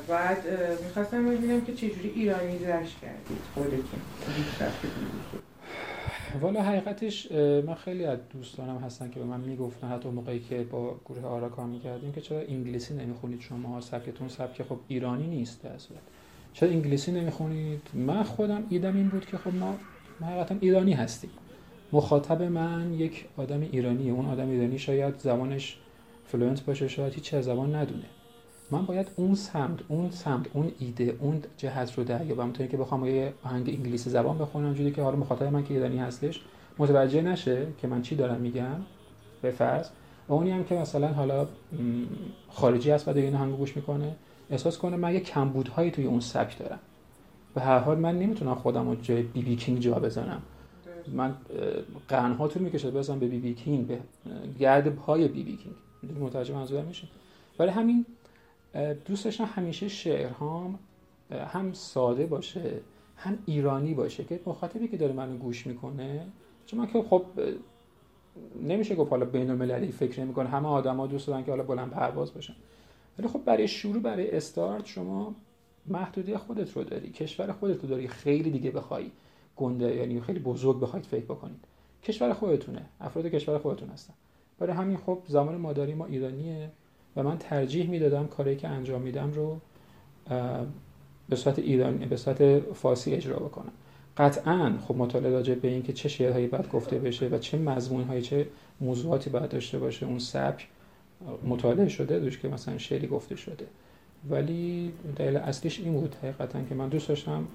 بعد 0.08 0.38
می‌خواستم 0.84 1.30
ببینم 1.30 1.62
که 1.62 1.74
چجوری 1.74 2.10
ایرانی 2.16 2.58
درش 2.58 2.96
کردید. 3.02 3.38
خودتون. 3.54 4.00
والا 6.42 6.62
حقیقتش 6.62 7.32
من 7.32 7.76
خیلی 7.76 8.06
از 8.06 8.20
دوستانم 8.30 8.78
هستن 8.78 9.10
که 9.10 9.20
به 9.20 9.26
من 9.26 9.40
می‌گفتن 9.40 9.88
حتی 9.88 10.10
موقعی 10.10 10.40
که 10.40 10.64
با 10.64 10.96
گروه 11.06 11.26
آرا 11.26 11.50
کار 11.50 11.66
می‌کردیم 11.66 12.12
که 12.12 12.22
چرا 12.22 12.40
انگلیسی 12.40 12.94
نمی‌خونید 12.94 13.42
شما؟ 13.42 13.82
سبکتون 13.82 14.28
سبک 14.28 14.64
خب 14.64 14.80
ایرانی 14.88 15.28
نیست 15.28 15.64
در 15.64 15.78
چرا 16.54 16.70
انگلیسی 16.70 17.12
نمی‌خونید؟ 17.12 17.82
من 17.94 18.24
خودم 18.24 18.64
ایدم 18.70 18.96
این 18.96 19.10
بود 19.10 19.26
که 19.26 19.38
خب 19.38 19.56
ما 19.56 19.76
حقیقتا 20.22 20.56
ایرانی 20.60 20.94
هستیم. 20.94 21.30
مخاطب 21.94 22.42
من 22.42 22.94
یک 22.94 23.26
آدم 23.38 23.62
ایرانیه. 23.62 24.14
اون 24.14 24.26
آدم 24.26 24.50
ایرانی 24.50 24.80
شاید 24.80 25.20
زبانش 25.20 25.78
فلوئنت 26.26 26.66
باشه 26.66 26.88
شاید 26.88 27.14
هیچ 27.14 27.36
زبان 27.36 27.76
ندونه. 27.76 28.06
من 28.72 28.86
باید 28.86 29.08
اون 29.16 29.36
سمت 29.36 29.80
اون 29.88 30.10
سمت 30.10 30.46
اون 30.54 30.72
ایده 30.80 31.16
اون 31.20 31.42
جهت 31.58 31.98
رو 31.98 32.04
دریابم 32.04 32.52
تا 32.52 32.64
اینکه 32.64 32.78
بخوام 32.78 33.06
یه 33.06 33.34
آهنگ 33.44 33.70
انگلیسی 33.70 34.10
زبان 34.10 34.38
بخونم 34.38 34.74
جوری 34.74 34.92
که 34.92 35.02
حالا 35.02 35.18
مخاطب 35.18 35.44
من 35.44 35.64
که 35.64 35.74
ایرانی 35.74 35.98
هستش 35.98 36.42
متوجه 36.78 37.22
نشه 37.22 37.68
که 37.82 37.88
من 37.88 38.02
چی 38.02 38.16
دارم 38.16 38.42
میگم. 38.42 38.76
به 39.42 39.52
فرض 39.52 39.90
و 40.30 40.34
اونی 40.34 40.52
هم 40.52 40.64
که 40.64 40.76
مثلا 40.76 41.08
حالا 41.08 41.48
خارجی 42.50 42.92
هست 42.92 43.08
و 43.08 43.18
این 43.18 43.36
آهنگ 43.36 43.58
گوش 43.58 43.76
می‌کنه. 43.76 44.16
احساس 44.50 44.78
کنه 44.78 44.98
من 44.98 45.14
یه 45.14 45.20
کمبودهایی 45.20 45.92
توی 45.92 46.06
اون 46.06 46.20
سبک 46.20 46.60
دارم. 46.60 46.80
به 47.56 47.62
هر 47.62 47.80
حال 47.80 48.00
من 48.00 48.20
نمی‌تونم 48.20 48.56
خودم 48.56 48.90
رو 48.90 48.96
جای 48.96 49.22
بی 49.22 49.42
بی 49.42 49.56
کینگ 49.56 49.80
جا 49.80 49.94
بزنم. 49.94 50.42
من 51.08 51.36
قرنها 52.08 52.48
طول 52.48 52.64
می‌کشه 52.64 52.92
بزنم 52.92 53.20
به 53.20 53.28
بی 53.28 53.40
بی 53.40 53.54
کینگ 53.54 53.88
به 53.88 54.00
گرد 54.60 54.96
پای 54.96 55.28
بی 55.28 55.44
بی 55.44 55.58
کینگ. 55.58 55.76
متوجه 56.20 56.54
منظورم 56.54 56.86
میشه 56.86 57.08
ولی 57.60 57.70
همین 57.70 58.06
دوست 59.06 59.26
داشتم 59.26 59.46
همیشه 59.46 59.88
شعرهام 59.88 60.80
هم 61.54 61.74
ساده 61.74 62.26
باشه 62.26 62.72
هم 63.18 63.38
ایرانی 63.46 63.94
باشه 63.94 64.24
که 64.24 64.40
مخاطبی 64.46 64.88
که 64.88 64.98
داره 64.98 65.14
منو 65.14 65.38
گوش 65.38 65.68
می‌کنه 65.68 66.26
چون 66.66 66.80
من 66.80 66.88
که 66.88 67.04
خب 67.10 67.26
نمیشه 68.64 68.96
گفت 68.96 69.12
حالا 69.12 69.26
بین 69.26 69.50
المللی 69.50 69.92
فکر 69.92 70.22
نمی‌کنه. 70.22 70.50
همه 70.50 70.68
آدما 70.68 71.08
دوست 71.08 71.28
دارن 71.28 71.44
که 71.44 71.52
حالا 71.52 71.64
بلند 71.64 71.90
پرواز 71.90 72.34
باشن. 72.34 72.54
ولی 73.20 73.28
خب 73.28 73.42
برای 73.46 73.68
شروع 73.68 74.02
برای 74.02 74.32
استارت 74.32 74.86
شما 74.86 75.36
محدودی 75.88 76.38
خودت 76.38 76.78
رو 76.78 76.84
داری. 76.84 77.10
کشور 77.10 77.52
خودت 77.52 77.82
رو 77.82 77.90
داری. 77.90 78.08
خیلی 78.08 78.52
دیگه 78.52 78.72
بخوای 78.72 79.12
گنده 79.56 79.96
یعنی 79.96 80.22
خیلی 80.22 80.40
بزرگ 80.40 80.80
بخواید 80.80 81.06
فکر 81.06 81.26
بکنید. 81.26 81.66
کشور 82.04 82.34
خودتونه. 82.34 82.86
افراد 83.02 83.26
کشور 83.26 83.58
خودتون 83.58 83.90
هستن. 83.90 84.14
برای 84.60 84.74
همین 84.74 84.98
خب 84.98 85.20
زمان 85.28 85.58
مادری 85.58 85.94
ما 85.94 86.06
ایرانیه 86.06 86.72
و 87.16 87.24
من 87.24 87.38
ترجیح 87.38 87.90
می‌دادم 87.90 88.28
کاری 88.28 88.56
که 88.56 88.68
انجام 88.68 89.02
میدم 89.02 89.32
رو 89.32 89.60
به 91.30 91.36
صورت 91.36 91.60
ایرانی 91.60 92.06
به 92.06 92.18
صورت 92.18 92.60
فارسی 92.60 93.14
اجرا 93.14 93.36
بکنم. 93.36 93.72
قطعا 94.18 94.78
خب 94.88 94.96
مطالعه 94.96 95.32
راجع 95.32 95.56
به 95.56 95.68
اینکه 95.68 95.94
چه 95.94 96.10
شعرهایی 96.10 96.48
باید 96.48 96.70
گفته 96.70 97.00
بشه 97.00 97.28
و 97.28 97.38
چه 97.38 97.58
مضمونهایی 97.58 98.22
چه 98.22 98.48
موضوعاتی 98.82 99.30
باید 99.30 99.50
داشته 99.50 99.80
باشه 99.80 100.06
اون 100.06 100.20
سبک 100.20 100.68
مطالعه 101.48 101.90
شده 101.90 102.20
دوش 102.20 102.40
که 102.40 102.48
مثلا 102.48 102.78
شعری 102.78 103.08
گفته 103.08 103.36
شده. 103.36 103.66
ولی 104.30 104.94
دلیل 105.16 105.38
اصلیش 105.38 105.80
این 105.80 105.94
بود 105.94 106.16
حقیقتا 106.24 106.60
که 106.70 106.76
من 106.76 106.90
دوست 106.90 107.08
داشتم 107.08 107.48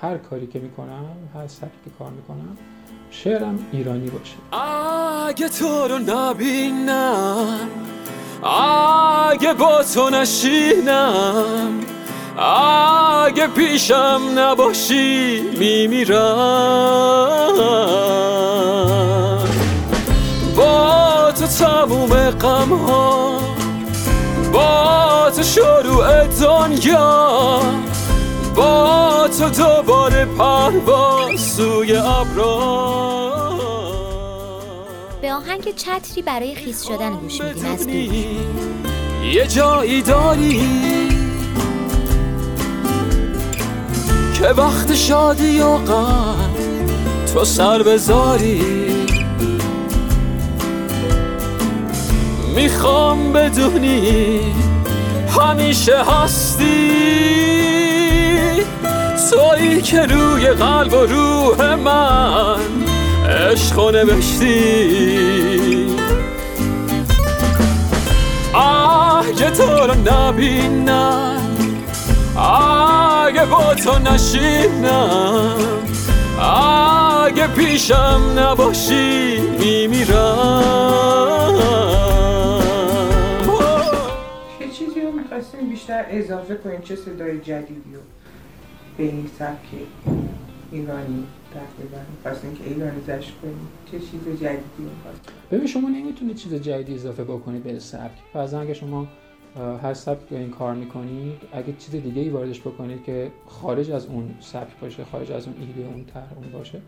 هر 0.00 0.18
کاری 0.18 0.46
که 0.46 0.58
می‌کنم 0.58 1.04
هر 1.34 1.46
سبکی 1.46 1.78
که 1.84 1.90
کار 1.98 2.10
می‌کنم 2.10 2.56
شعرم 3.10 3.58
ایرانی 3.72 4.10
باشه. 4.10 4.34
اگه 5.26 5.48
تو 5.48 5.88
رو 5.88 5.98
نبینم 5.98 7.68
اگه 9.32 9.54
با 9.54 9.82
تو 9.94 10.10
نشینم 10.10 11.80
اگه 12.38 13.46
پیشم 13.46 14.20
نباشی 14.36 15.40
میمیرم. 15.58 16.16
تو 21.46 21.52
تموم 21.52 22.30
غم 22.30 22.72
ها 22.72 23.40
با 24.52 25.30
تو 25.36 25.42
شروع 25.42 26.26
دنیا 26.26 27.60
با 28.56 29.28
تو 29.38 29.48
دوباره 29.48 30.24
پرواز 30.24 31.40
سوی 31.40 31.96
ابرا. 31.96 33.58
به 35.22 35.32
آهنگ 35.32 35.74
چتری 35.74 36.22
برای 36.22 36.54
خیس 36.54 36.82
شدن 36.82 37.10
گوش 37.10 37.40
میدیم 37.40 37.66
از 37.72 37.86
یه 39.34 39.46
جایی 39.46 40.02
داری 40.02 40.60
که 44.38 44.46
وقت 44.46 44.94
شادی 44.94 45.60
و 45.60 45.76
غم 45.76 46.54
تو 47.34 47.44
سر 47.44 47.82
بذاری. 47.82 48.85
می‌خوام 52.56 53.32
بدونی 53.32 54.40
همیشه 55.40 56.04
هستی. 56.04 56.66
تویی 59.30 59.82
که 59.82 60.00
روی 60.02 60.46
قلب 60.46 60.92
و 60.92 60.96
روح 61.06 61.74
من 61.74 62.56
عشق 63.50 63.78
و 63.78 63.90
نوشتی. 63.90 65.16
اگه 68.54 69.50
تو 69.50 69.62
رو 69.62 69.94
نبینم 69.94 71.40
اگه 72.36 73.44
با 73.46 73.74
تو 73.74 73.98
نشینم 73.98 75.56
اگه 77.26 77.46
پیشم 77.46 78.20
نباشی 78.36 79.40
میمیرم. 79.58 81.06
بیشتر 85.86 86.06
اضافه 86.08 86.54
کنیم 86.54 86.80
چه 86.80 86.96
صدای 86.96 87.40
جدیدی 87.40 87.94
رو 87.94 88.00
به 88.96 89.04
این 89.04 89.26
سبک 89.38 89.66
ایرانی 90.72 91.26
تقریبا 91.54 91.98
خواستیم 92.22 92.54
که 92.54 92.64
ایرانی 92.64 93.00
زش 93.00 93.32
کنیم 93.42 93.68
چه 93.92 93.98
چیز 93.98 94.20
جدیدی 94.24 94.62
می‌خواستیم 94.78 95.34
ببین 95.50 95.66
شما 95.66 95.88
نمی‌تونید 95.88 96.36
چیز 96.36 96.54
جدیدی 96.54 96.94
اضافه 96.94 97.24
بکنید 97.24 97.62
به 97.62 97.78
سبک. 97.78 98.10
فرضاً 98.32 98.60
اگه 98.60 98.74
شما 98.74 99.06
هر 99.82 99.94
سبک 99.94 100.32
این 100.32 100.50
کار 100.50 100.74
می‌کنید 100.74 101.42
اگه 101.52 101.72
چیز 101.78 102.02
دیگه 102.02 102.22
ای 102.22 102.28
واردش 102.28 102.60
بکنید 102.60 103.04
که 103.04 103.30
خارج 103.46 103.90
از 103.90 104.06
اون 104.06 104.34
سبک 104.40 104.80
باشه 104.80 105.04
خارج 105.04 105.32
از 105.32 105.46
اون 105.46 105.56
ایده 105.60 105.88
اون 105.88 106.04
طرح 106.04 106.32
اون 106.36 106.52
باشه 106.52 106.80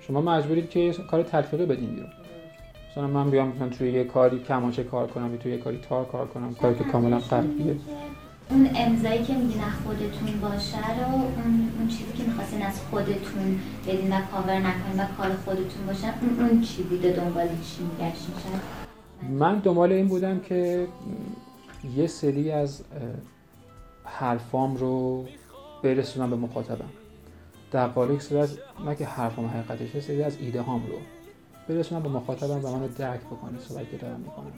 شما 0.00 0.20
مجبورید 0.20 0.70
که 0.70 0.92
کار 1.10 1.22
تلفیقی 1.22 1.66
بدین 1.66 1.90
بیرون. 1.90 2.10
مثلا 2.90 3.06
من 3.06 3.30
بیام 3.30 3.48
مثلا 3.48 3.68
توی 3.68 3.92
یه 3.92 4.04
کاری 4.04 4.38
کمانچه 4.38 4.84
کار 4.84 5.06
کنم 5.06 5.36
توی 5.36 5.52
یه 5.52 5.58
کاری 5.58 5.78
تار 5.88 6.04
کار 6.04 6.26
کنم 6.26 6.54
کاری 6.54 6.74
که 6.74 6.84
کاملا 6.84 7.18
قلبیه 7.18 7.76
اون 8.50 8.70
امضایی 8.74 9.22
که 9.22 9.34
میگین 9.34 9.62
از 9.62 9.72
خودتون 9.84 10.40
باشه 10.40 11.00
رو 11.00 11.14
اون, 11.14 11.70
اون 11.78 11.88
چیزی 11.88 12.12
که 12.12 12.24
می‌خواستین 12.24 12.62
از 12.62 12.80
خودتون 12.90 13.60
بدین 13.86 14.12
و 14.12 14.20
کاور 14.20 14.58
نکنین 14.58 15.00
و 15.00 15.06
کار 15.16 15.30
خودتون 15.44 15.86
باشه 15.86 16.06
اون, 16.20 16.48
اون 16.48 16.60
چی 16.60 16.82
بوده؟ 16.82 17.12
دنبال 17.12 17.48
چی 17.48 17.82
میگشتین 17.82 18.34
من 19.30 19.58
دنبال 19.58 19.92
این 19.92 20.08
بودم 20.08 20.40
که 20.40 20.86
یه 21.96 22.06
سری 22.06 22.50
از 22.50 22.84
حرفام 24.04 24.76
رو 24.76 25.24
برسونم 25.82 26.30
به 26.30 26.36
مخاطبم. 26.36 26.90
در 27.70 27.86
قالب 27.86 28.20
سری 28.20 28.38
از 28.38 28.58
نه 28.86 28.94
که 28.94 29.06
حرفام 29.06 29.46
حقیقتش 29.46 30.04
سری 30.04 30.22
از 30.22 30.36
ایده 30.40 30.62
هام 30.62 30.86
رو 30.86 30.98
برسونم 31.68 32.02
به 32.02 32.08
مخاطبم 32.08 32.64
و 32.64 32.76
منو 32.76 32.88
درک 32.88 33.20
بکنه 33.20 33.58
صحبت 33.58 33.90
که 33.90 33.96
می‌کنم. 34.06 34.52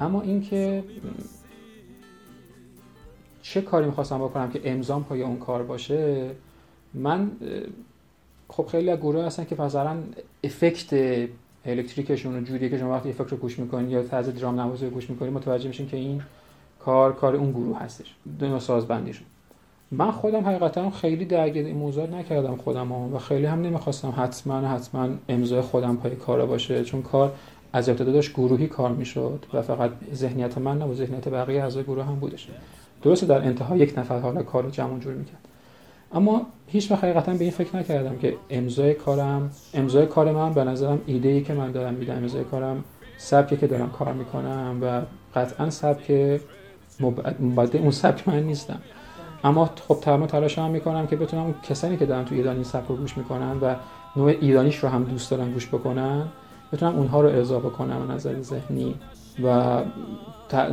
اما 0.00 0.22
اینکه 0.22 0.84
چه 3.48 3.62
کاری 3.62 3.86
می‌خواستم 3.86 4.18
بکنم 4.18 4.50
که 4.50 4.60
امضام 4.64 5.04
پای 5.04 5.22
اون 5.22 5.38
کار 5.38 5.62
باشه؟ 5.62 6.30
من 6.94 7.30
خب 8.48 8.66
خیلی 8.66 8.90
از 8.90 8.98
گروه 8.98 9.24
هستن 9.24 9.44
که 9.44 9.62
مثلا 9.62 9.96
افکت 10.44 10.94
الکتریکشون 11.64 12.36
و 12.36 12.40
جوریه 12.40 12.68
که 12.68 12.78
شما 12.78 12.92
وقتی 12.92 13.08
افکت 13.08 13.30
رو 13.30 13.36
گوش 13.36 13.58
می‌کنید 13.58 13.90
یا 13.90 14.02
طرز 14.02 14.28
درام 14.28 14.60
نوازی 14.60 14.84
رو 14.84 14.90
گوش 14.90 15.10
می‌کنید 15.10 15.32
متوجه 15.32 15.68
میشین 15.68 15.88
که 15.88 15.96
این 15.96 16.22
کار 16.80 17.12
کار 17.12 17.36
اون 17.36 17.50
گروه 17.50 17.78
هستش 17.78 18.14
دو 18.38 18.58
سازبندیشون. 18.60 19.26
من 19.90 20.10
خودم 20.10 20.46
حقیقتا 20.46 20.90
خیلی 20.90 21.24
درگیر 21.24 21.66
این 21.66 21.76
موضوع 21.76 22.06
نکردم 22.06 22.56
خودم 22.56 22.92
و 22.92 23.18
خیلی 23.18 23.46
هم 23.46 23.62
نمی‌خواستم 23.62 24.14
حتما 24.16 24.68
حتما 24.68 25.08
امضای 25.28 25.60
خودم 25.60 25.96
پای 25.96 26.16
کار 26.16 26.46
باشه 26.46 26.84
چون 26.84 27.02
کار 27.02 27.32
از 27.72 27.88
ابتدا 27.88 28.12
داشت 28.12 28.32
گروهی 28.32 28.66
کار 28.66 28.92
می‌شد 28.92 29.46
و 29.52 29.62
فقط 29.62 29.90
ذهنیت 30.14 30.58
من 30.58 30.78
نه 30.78 30.84
و 30.84 30.94
ذهنیت 30.94 31.28
بقیه 31.28 31.62
اعضای 31.62 31.82
گروه 31.82 32.04
هم 32.04 32.14
بودش. 32.14 32.48
درسته 33.02 33.26
در 33.26 33.38
انتها 33.38 33.76
یک 33.76 33.98
نفر 33.98 34.18
حالا 34.18 34.42
کار 34.42 34.62
رو 34.62 34.70
جمع 34.70 34.98
جور 34.98 35.14
می‌کرد. 35.14 35.38
اما 36.12 36.46
هیچ 36.66 36.90
وقت 36.90 37.04
حقیقتا 37.04 37.32
به 37.32 37.44
این 37.44 37.50
فکر 37.50 37.76
نکردم 37.76 38.16
که 38.16 38.36
امضای 38.50 38.94
کارم 38.94 39.50
امضای 39.74 40.06
کار 40.06 40.32
من 40.32 40.52
به 40.52 40.64
نظرم 40.64 41.00
ایده 41.06 41.28
ای 41.28 41.42
که 41.42 41.54
من 41.54 41.72
دارم 41.72 41.94
میدم. 41.94 42.16
امضای 42.16 42.44
کارم 42.44 42.84
سبکی 43.18 43.56
که 43.56 43.66
دارم 43.66 43.90
کار 43.90 44.12
می‌کنم 44.12 44.78
و 44.82 45.02
قطعا 45.34 45.70
سبک 45.70 46.40
مبادل 47.40 47.78
اون 47.78 47.90
سبک 47.90 48.28
من 48.28 48.42
نیستم. 48.42 48.78
اما 49.44 49.70
خب 49.88 49.98
تمام 50.00 50.26
تلاش 50.26 50.58
هم 50.58 50.70
می‌کنم 50.70 51.06
که 51.06 51.16
بتونم 51.16 51.42
اون 51.42 51.54
کسانی 51.62 51.96
که 51.96 52.06
دارن 52.06 52.24
تو 52.24 52.34
ایران 52.34 52.54
این 52.54 52.64
سبک 52.64 52.88
رو 52.88 52.96
گوش 52.96 53.18
می‌کنن 53.18 53.60
و 53.60 53.74
نوع 54.16 54.28
ایرانیش 54.28 54.76
رو 54.76 54.88
هم 54.88 55.04
دوست 55.04 55.30
دارن 55.30 55.52
گوش 55.52 55.68
بکنن 55.68 56.28
بتونم 56.72 56.96
اونها 56.96 57.20
رو 57.20 57.28
اضافه 57.28 57.68
کنم 57.68 58.12
نظر 58.12 58.40
ذهنی. 58.40 58.94
و 59.44 59.82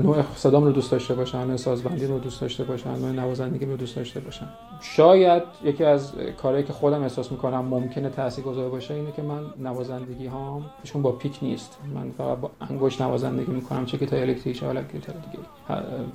نوع 0.03 0.23
صدام 0.35 0.63
رو 0.63 0.71
دوست 0.71 0.91
داشته 0.91 1.13
باشن 1.13 1.47
نوع 1.47 1.55
سازبندی 1.55 2.07
رو 2.07 2.19
دوست 2.19 2.41
داشته 2.41 2.63
باشن 2.63 2.89
نوع 2.89 3.11
نوازندگی 3.11 3.65
رو 3.65 3.77
دوست 3.77 3.95
داشته 3.95 4.19
باشن. 4.19 4.47
شاید 4.81 5.43
یکی 5.63 5.83
از 5.83 6.13
کارهایی 6.41 6.65
که 6.65 6.73
خودم 6.73 7.01
احساس 7.01 7.31
می‌کنم 7.31 7.65
ممکنه 7.65 8.09
تاثیرگذار 8.09 8.69
باشه 8.69 8.93
اینه 8.93 9.11
که 9.11 9.21
من 9.21 9.41
نوازندگی 9.59 10.27
هام 10.27 10.65
هیچکون 10.83 11.01
با 11.01 11.11
پیک 11.11 11.39
نیست. 11.41 11.79
من 11.95 12.11
فقط 12.17 12.37
با 12.37 12.51
انگشت 12.69 13.01
نوازندگی 13.01 13.51
می‌کنم 13.51 13.85
چه 13.85 13.97
گیتار 13.97 14.19
الکتریک 14.19 14.59
چه 14.59 14.67
گیتار 14.93 15.15
دیگه. 15.15 15.43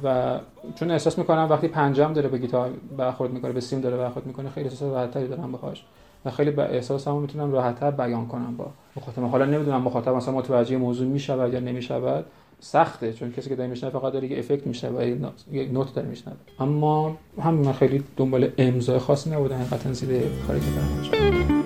و 0.05 0.39
چون 0.75 0.91
احساس 0.91 1.19
می‌کنم 1.19 1.47
وقتی 1.51 1.69
پنجم 1.69 2.13
داره 2.13 2.29
به 2.29 2.39
گیتار 2.39 2.71
برخورد 2.97 3.31
می‌کنه 3.33 3.53
به 3.53 3.61
سیم 3.61 3.81
داره 3.81 3.97
برخورد 3.97 4.27
می‌کنه 4.27 4.51
خیلی 4.51 4.69
احساس 4.69 4.83
راحتتری 4.83 5.29
دارم 5.29 5.53
باهاش. 5.53 5.85
و 6.25 6.31
خیلی 6.31 6.51
به 6.51 6.63
احساسمو 6.63 7.21
می‌تونم 7.21 7.53
راحتتر 7.53 7.91
بیان 7.91 8.27
کنم 8.27 8.57
با 8.57 8.67
مخاطب. 8.97 9.23
حالا 9.23 9.45
نمی‌دونم 9.45 9.83
مخاطب 9.83 10.09
مثلا 10.09 10.35
متوجه 10.35 10.77
موضوع 10.77 11.07
می‌شود 11.07 11.55
یا 11.55 11.61
نمی‌شود. 11.61 12.25
سخته 12.63 13.13
چون 13.13 13.33
کسی 13.33 13.49
که 13.49 13.57
داره 13.57 13.71
میشنه 13.71 13.91
فقط 13.91 14.13
داره 14.13 14.31
یه 14.31 14.39
افکت 14.39 14.67
میشه 14.67 14.89
و 14.89 15.03
یه 15.53 15.69
نوت 15.73 15.95
داره 15.95 16.09
میشنه 16.09 16.35
اما 16.59 17.17
همین 17.43 17.67
من 17.67 17.73
خیلی 17.73 18.05
دنبال 18.17 18.49
امضای 18.59 18.99
خاصی 18.99 19.31
نبودم. 19.31 19.57
حقیقتا 19.57 19.93
زیر 19.93 20.23
کاری 20.47 20.61
که 20.61 21.60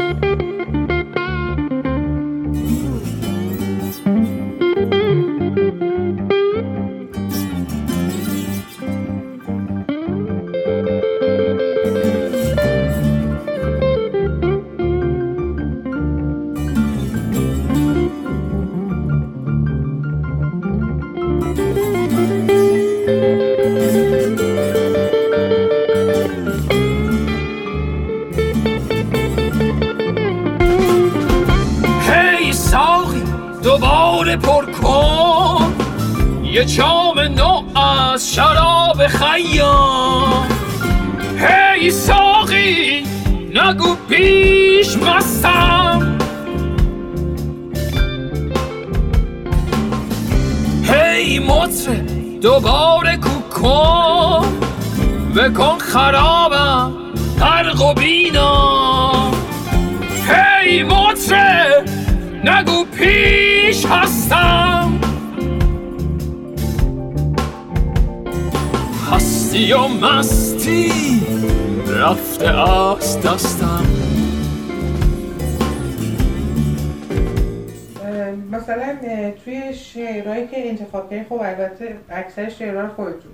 شعرهایی 80.24 80.46
که 80.46 80.68
انتخاب 80.68 81.10
کردی 81.10 81.24
خب 81.24 81.32
البته 81.32 81.96
اکثر 82.10 82.48
شعرها 82.48 82.80
رو 82.80 82.88
خودتون 82.88 83.32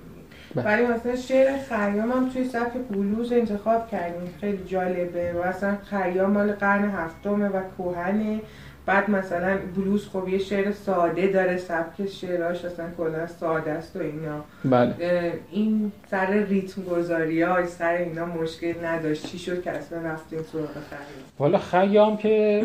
بله. 0.55 0.65
ولی 0.65 0.87
مثلا 0.87 1.17
شعر 1.17 1.59
خیام 1.59 2.13
هم 2.13 2.29
توی 2.29 2.45
سبک 2.45 2.73
بلوز 2.91 3.33
انتخاب 3.33 3.91
کردیم. 3.91 4.35
خیلی 4.41 4.65
جالبه. 4.65 5.33
و 5.33 5.39
اصلا 5.39 5.77
خیام 5.85 6.31
مال 6.31 6.53
قرن 6.53 6.91
هفتمه 6.91 7.49
و 7.49 7.61
کوهنه 7.77 8.41
بعد 8.87 9.11
مثلا 9.11 9.59
بلوز 9.77 10.09
خب 10.09 10.29
یه 10.29 10.39
شعر 10.39 10.73
ساده 10.73 11.27
داره. 11.27 11.57
سبک 11.57 12.07
شعراش 12.07 12.65
اصلا 12.65 12.87
کلا 12.97 13.27
ساده 13.27 13.71
است 13.71 13.97
و 13.97 13.99
اینا. 13.99 14.45
بله. 14.65 15.33
این 15.51 15.93
سر 16.11 16.31
ریتم 16.31 16.83
گذاری 16.83 17.43
ها 17.43 17.67
سر 17.67 17.93
اینا 17.93 18.27
مشکل 18.27 18.85
نداشت. 18.85 19.27
چی 19.27 19.39
شد 19.39 19.63
که 19.63 19.71
اصلا 19.71 19.99
رفتیم 19.99 20.43
سراغ 20.43 20.67
خیام؟ 20.67 21.01
والا 21.39 21.59
خیام 21.59 22.17
که 22.17 22.65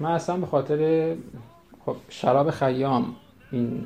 من 0.00 0.10
اصلا 0.10 0.36
به 0.36 0.46
خاطر 0.46 1.12
خب 1.86 1.96
شراب 2.08 2.50
خیام 2.50 3.16
این 3.52 3.84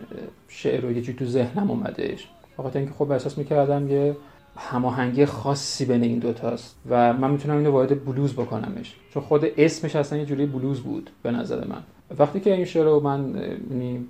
شعر 0.49 0.81
رو 0.81 0.92
یه 0.92 1.14
تو 1.14 1.25
ذهنم 1.25 1.70
اومدش 1.70 2.29
بخاطر 2.59 2.79
اینکه 2.79 2.94
خب 2.94 3.11
احساس 3.11 3.38
می‌کردم 3.38 3.90
یه 3.90 4.16
هماهنگی 4.57 5.25
خاصی 5.25 5.85
بین 5.85 6.03
این 6.03 6.18
دوتاست 6.18 6.77
و 6.90 7.12
من 7.12 7.31
می‌تونم 7.31 7.57
اینو 7.57 7.70
وارد 7.70 8.05
بلوز 8.05 8.33
بکنمش. 8.33 8.94
چون 9.14 9.23
خود 9.23 9.44
اسمش 9.57 9.96
اصلا 9.96 10.18
یه 10.18 10.25
جوری 10.25 10.46
بلوز 10.46 10.81
بود 10.81 11.11
به 11.23 11.31
نظر 11.31 11.64
من. 11.64 11.83
وقتی 12.18 12.40
که 12.40 12.55
این 12.55 12.64
شعر 12.64 12.85
رو 12.85 13.01
من 13.01 13.35
یعنی 13.70 14.09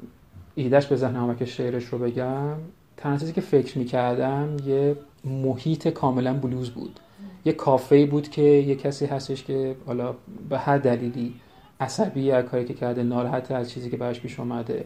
ایدهش 0.55 0.87
به 0.87 0.97
ذهنم 0.97 1.37
که 1.37 1.45
شعرش 1.45 1.85
رو 1.85 1.99
بگم 1.99 2.55
تنها 2.97 3.17
چیزی 3.19 3.33
که 3.33 3.41
فکر 3.41 3.79
می‌کردم 3.79 4.57
یه 4.67 4.97
محیط 5.25 5.89
کاملا 5.89 6.35
بلوز 6.35 6.71
بود. 6.71 7.01
یه 7.45 7.53
کافه 7.53 8.07
بود 8.07 8.29
که 8.29 8.43
یه 8.43 8.75
کسی 8.75 9.07
هستش 9.07 9.45
که 9.45 9.77
حالا 9.87 10.15
به 10.49 10.59
هر 10.59 10.79
دلیلی 10.79 11.35
عصبی 11.81 12.31
از 12.31 12.45
کاری 12.45 12.65
که 12.65 12.75
کرده 12.75 13.03
ناراحت 13.03 13.51
از 13.51 13.71
چیزی 13.71 13.91
که 13.91 13.97
براش 13.97 14.21
پیش 14.21 14.41
اومده. 14.41 14.85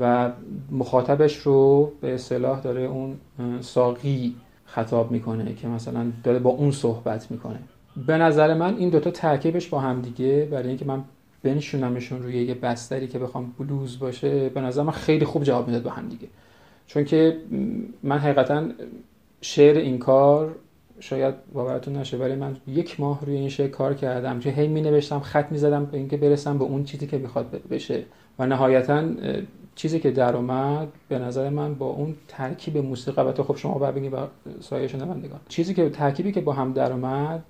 و 0.00 0.32
مخاطبش 0.70 1.36
رو 1.36 1.92
به 2.00 2.14
اصطلاح 2.14 2.60
داره 2.60 2.80
اون 2.80 3.16
ساقی 3.60 4.34
خطاب 4.66 5.10
می‌کنه 5.10 5.54
که 5.54 5.68
مثلا 5.68 6.12
داره 6.24 6.38
با 6.38 6.50
اون 6.50 6.70
صحبت 6.70 7.30
می‌کنه. 7.30 7.58
به 8.06 8.18
نظر 8.18 8.54
من 8.54 8.76
این 8.76 8.88
دوتا 8.88 9.10
ترکیبش 9.10 9.68
با 9.68 9.80
هم 9.80 10.02
دیگه 10.02 10.48
برای 10.50 10.68
اینکه 10.68 10.84
من 10.84 11.04
بنشونمشون 11.42 12.22
روی 12.22 12.44
یه 12.44 12.54
بستری 12.54 13.08
که 13.08 13.18
بخوام 13.18 13.52
بلوز 13.58 13.98
باشه 13.98 14.48
به 14.48 14.60
نظر 14.60 14.82
من 14.82 14.92
خیلی 14.92 15.24
خوب 15.24 15.42
جواب 15.42 15.66
می‌داد 15.66 15.82
با 15.82 15.90
هم 15.90 16.08
دیگه. 16.08 16.28
چون 16.86 17.04
که 17.04 17.36
من 18.02 18.18
حقیقتا 18.18 18.68
شعر 19.40 19.76
این 19.76 19.98
کار 19.98 20.54
شاید 21.00 21.34
باورتون 21.52 21.96
نشه 21.96 22.16
ولی 22.16 22.34
من 22.34 22.56
یک 22.66 23.00
ماه 23.00 23.20
روی 23.26 23.36
این 23.36 23.48
شعر 23.48 23.68
کار 23.68 23.94
کردم 23.94 24.40
که 24.40 24.50
هی 24.50 24.68
می 24.68 24.80
نوشتم 24.80 25.20
خط 25.20 25.52
می 25.52 25.58
زدم 25.58 25.84
به 25.84 25.98
اینکه 25.98 26.16
برسم 26.16 26.58
به 26.58 26.64
اون 26.64 26.84
چیزی 26.84 27.06
که 27.06 27.18
می‌خواد 27.18 27.62
بشه. 27.70 28.02
و 28.38 28.46
نهایتا 28.46 29.04
چیزی 29.76 30.00
که 30.00 30.10
در 30.10 30.36
اومد 30.36 30.88
به 31.08 31.18
نظر 31.18 31.48
من 31.48 31.74
با 31.74 31.86
اون 31.86 32.14
ترکیب 32.28 32.78
موسیقی 32.78 33.20
البته 33.20 33.42
خب 33.42 33.56
شما 33.56 33.78
ببینید 33.78 34.10
با 34.10 34.28
سایه 34.60 34.88
شنوندگان. 34.88 35.40
چیزی 35.48 35.74
که 35.74 35.90
ترکیبی 35.90 36.32
که 36.32 36.40
با 36.40 36.52
هم 36.52 36.72
در 36.72 36.92
اومد 36.92 37.44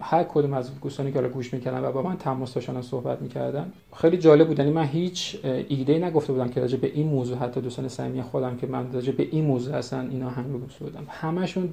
هر 0.00 0.24
کدوم 0.24 0.52
از 0.52 0.80
دوستانی 0.80 1.12
که 1.12 1.20
گوش 1.20 1.54
می‌کردن 1.54 1.84
و 1.84 1.92
با 1.92 2.02
من 2.02 2.16
تماس 2.16 2.54
داشتن 2.54 2.82
صحبت 2.82 3.22
می‌کردن 3.22 3.72
خیلی 3.96 4.16
جالب 4.16 4.48
بود. 4.48 4.58
یعنی 4.58 4.70
من 4.70 4.84
هیچ 4.84 5.38
ایده 5.68 5.98
نگفته 5.98 6.32
بودم 6.32 6.48
که 6.48 6.60
راجع 6.60 6.78
به 6.78 6.90
این 6.94 7.08
موضوع 7.08 7.38
حتی 7.38 7.60
دوستان 7.60 7.88
صمیمی 7.88 8.22
خودم 8.22 8.56
که 8.56 8.66
من 8.66 8.92
راجع 8.92 9.12
به 9.12 9.28
این 9.30 9.44
موضوع 9.44 9.74
اصلا 9.74 10.00
اینا 10.00 10.30
هم 10.30 10.58
گوش 10.58 10.76
بودم 10.76 11.06
همشون 11.08 11.68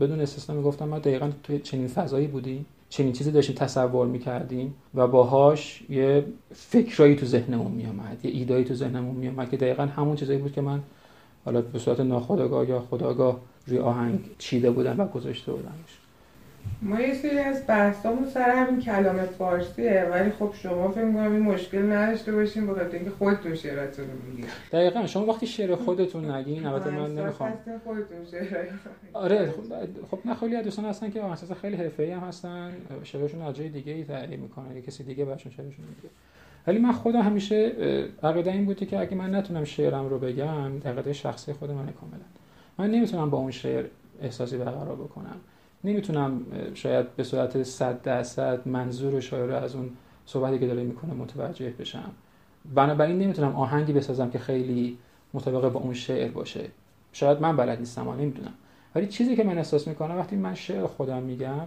بدون 0.00 0.20
استثنا 0.20 0.56
می‌گفتم 0.56 0.88
ما 0.88 0.98
دقیقاً 0.98 1.30
توی 1.42 1.58
چنین 1.58 1.88
فضایی 1.88 2.26
بودی 2.26 2.64
چنین 2.92 3.12
چیزی 3.12 3.30
داشتیم 3.30 3.56
تصور 3.56 4.06
می‌کردیم 4.06 4.74
و 4.94 5.06
باهاش 5.06 5.82
یه 5.90 6.24
فکرایی 6.54 7.16
تو 7.16 7.26
ذهنمون 7.26 7.72
میامد 7.72 8.24
یه 8.24 8.30
ایدایی 8.30 8.64
تو 8.64 8.74
ذهنمون 8.74 9.14
میامد 9.14 9.50
که 9.50 9.56
دقیقا 9.56 9.86
همون 9.86 10.16
چیزایی 10.16 10.38
بود 10.38 10.52
که 10.52 10.60
من 10.60 10.80
حالا 11.44 11.60
به 11.60 11.78
صورت 11.78 12.00
ناخودآگاه 12.00 12.68
یا 12.68 12.80
خداگاه 12.80 13.40
روی 13.66 13.78
آهنگ 13.78 14.20
چیده 14.38 14.70
بودم 14.70 15.00
و 15.00 15.06
گذاشته 15.06 15.52
بودمش. 15.52 16.01
ما 16.82 17.00
یه 17.00 17.14
سری 17.14 17.38
از 17.38 17.66
بحثامون 17.66 18.28
سر 18.28 18.50
همین 18.50 18.80
کلام 18.80 19.16
فارسیه 19.16 20.08
ولی 20.10 20.30
خب 20.30 20.50
شما 20.62 20.90
فکر 20.90 21.04
می‌کنم 21.04 21.32
این 21.32 21.42
مشکل 21.42 21.92
نداشته 21.92 22.32
باشین 22.32 22.66
بخاطر 22.66 22.96
اینکه 22.96 23.10
خودتون 23.10 23.54
شعراتون 23.54 24.04
رو 24.04 24.30
میگید 24.30 24.46
دقیقاً 24.72 25.06
شما 25.06 25.26
وقتی 25.26 25.46
شعر 25.46 25.74
خودتون 25.74 26.30
نگین 26.30 26.66
البته 26.66 26.90
من 26.90 27.14
نمی‌خوام. 27.14 27.52
خودتون 27.84 28.24
شعر 28.30 28.66
آره 29.12 29.50
خب, 29.50 29.62
خب 30.10 30.18
نه 30.24 30.34
خیلی 30.34 30.62
دوستان 30.62 30.84
هستن 30.84 31.10
که 31.10 31.24
اساس 31.24 31.52
خیلی 31.52 31.76
حرفه‌ای 31.76 32.10
هم 32.10 32.20
هستن 32.20 32.72
شعرشون 33.02 33.42
از 33.42 33.54
جای 33.54 33.68
دیگه 33.68 33.92
ای 33.92 34.04
تعریف 34.04 34.40
می‌کنن 34.40 34.76
یا 34.76 34.80
کسی 34.80 35.04
دیگه 35.04 35.24
براشون 35.24 35.52
شعرشون 35.52 35.84
میگه. 35.84 36.08
ولی 36.66 36.78
من 36.78 36.92
خودم 36.92 37.20
همیشه 37.20 37.72
عقیده 38.22 38.52
این 38.52 38.64
بوده 38.64 38.86
که 38.86 38.98
اگه 38.98 39.14
من 39.14 39.34
نتونم 39.34 39.64
شعرم 39.64 40.08
رو 40.08 40.18
بگم 40.18 40.76
عقیده 40.84 41.12
شخصی 41.12 41.52
خود 41.52 41.70
من 41.70 41.86
کاملا. 41.86 42.24
من 42.78 42.90
نمی‌تونم 42.90 43.30
با 43.30 43.38
اون 43.38 43.50
شعر 43.50 43.84
احساسی 44.22 44.56
برقرار 44.56 44.96
بکنم. 44.96 45.36
نمی‌تونم 45.84 46.40
شاید 46.74 47.16
به 47.16 47.24
صورت 47.24 47.62
صد 47.62 48.02
درصد 48.02 48.68
منظور 48.68 49.20
شاعر 49.20 49.52
از 49.52 49.74
اون 49.74 49.90
صحبتی 50.26 50.58
که 50.58 50.66
داره 50.66 50.82
می‌کنه 50.82 51.14
متوجه 51.14 51.70
بشم. 51.70 52.10
بنابراین 52.74 53.18
نمی‌تونم 53.18 53.56
آهنگی 53.56 53.92
بسازم 53.92 54.30
که 54.30 54.38
خیلی 54.38 54.98
مطابق 55.34 55.72
با 55.72 55.80
اون 55.80 55.94
شعر 55.94 56.30
باشه. 56.30 56.64
شاید 57.12 57.40
من 57.40 57.56
بلد 57.56 57.78
نیستم 57.78 58.08
نمی‌دونم. 58.08 58.52
ولی 58.94 59.06
چیزی 59.06 59.36
که 59.36 59.44
من 59.44 59.58
احساس 59.58 59.88
می‌کنم 59.88 60.18
وقتی 60.18 60.36
من 60.36 60.54
شعر 60.54 60.86
خودم 60.86 61.22
میگم 61.22 61.66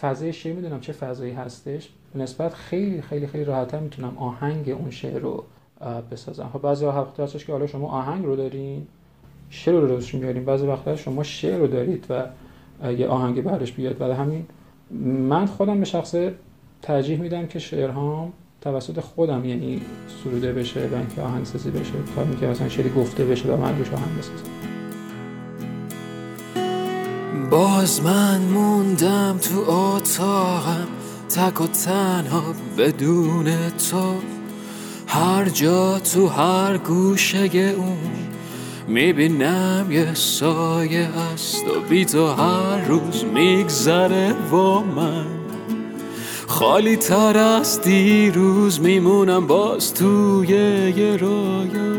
فضای 0.00 0.32
شعر 0.32 0.54
می‌دونم 0.54 0.80
چه 0.80 0.92
فضایی 0.92 1.32
هستش 1.32 1.88
نسبت 2.14 2.54
خیلی 2.54 3.02
خیلی 3.02 3.26
خیلی 3.26 3.44
راحتتر 3.44 3.80
می‌تونم 3.80 4.18
آهنگ 4.18 4.68
اون 4.68 4.90
شعر 4.90 5.18
رو 5.18 5.44
بسازم. 6.10 6.50
خب 6.52 6.62
بعضی 6.62 6.84
وقت 6.84 7.20
هستش 7.20 7.44
که 7.44 7.52
حالا 7.52 7.66
شما 7.66 7.88
آهنگ 7.88 8.24
رو 8.24 8.36
دارین 8.36 8.86
شعر 9.50 9.74
رو 9.74 9.86
روش 9.86 10.14
میارین 10.14 10.44
بعضی 10.44 10.66
وقتا 10.66 10.96
شما 10.96 11.22
شعر 11.22 11.58
رو 11.58 11.66
دارید 11.66 12.06
و 12.10 12.26
یه 12.92 13.06
آهنگ 13.06 13.42
بعدش 13.42 13.72
بیاد. 13.72 14.00
ولی 14.00 14.12
همین 14.12 14.46
من 15.28 15.46
خودم 15.46 15.78
به 15.78 15.84
شخص 15.84 16.14
ترجیح 16.82 17.20
میدم 17.20 17.46
که 17.46 17.58
شعرهام 17.58 18.32
توسط 18.60 19.00
خودم 19.00 19.44
یعنی 19.44 19.80
سروده 20.24 20.52
بشه 20.52 20.88
و 20.92 20.94
اینکه 20.94 21.22
آهنگسازی 21.22 21.70
بشه 21.70 21.92
تا 22.16 22.22
اینکه 22.22 22.46
مثلا 22.46 22.68
شعری 22.68 22.90
گفته 22.90 23.24
بشه 23.24 23.48
و 23.48 23.56
من 23.56 23.78
روش 23.78 23.92
آهنگ 23.92 24.18
بسازم. 24.18 24.50
باز 27.50 28.02
من 28.02 28.40
موندم 28.40 29.38
تو 29.38 29.70
اتاقم 29.70 30.86
تک 31.28 31.60
و 31.60 31.66
تنها 31.66 32.42
بدون 32.78 33.44
تو. 33.90 34.14
هر 35.06 35.44
جا 35.44 35.98
تو 35.98 36.26
هر 36.26 36.78
گوشه 36.78 37.38
اون 37.76 37.98
می‌بینم 38.88 39.86
یه 39.90 40.14
سایه 40.14 41.08
است 41.34 41.64
و 41.64 41.80
بی 41.88 42.04
تو 42.04 42.26
هر 42.26 42.84
روز 42.88 43.24
میگذره 43.34 44.32
و 44.32 44.80
من 44.80 45.26
خالی 46.46 46.96
تر 46.96 47.38
از 47.38 47.80
دیروز 47.80 48.80
میمونم 48.80 49.46
باز 49.46 49.94
توی 49.94 50.48
یه 50.96 51.16
رویا. 51.16 51.94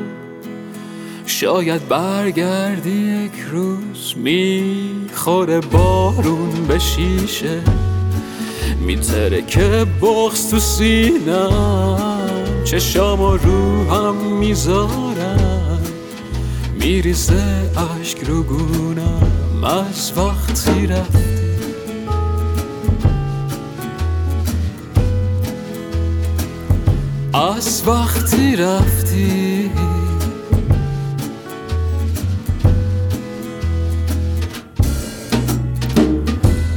شاید 1.25 1.87
برگردی 1.87 3.25
یک 3.25 3.39
روز 3.51 4.13
می‌خوره 4.17 5.59
بارون 5.59 6.65
به 6.67 6.79
شیشه 6.79 7.61
میتره 8.81 9.41
که 9.41 9.85
بغز 10.01 10.49
تو 10.49 10.59
سینم 10.59 12.29
چشام 12.65 13.21
و 13.21 13.37
روحم 13.37 14.15
می‌ذارم. 14.15 15.44
میریزه 16.85 17.71
عشق 17.99 18.29
رو 18.29 18.43
گونم 18.43 19.63
از 19.63 20.13
وقتی 20.17 20.87
رفتی 20.87 21.35
از 27.33 27.83
وقتی 27.87 28.55
رفتی 28.55 29.71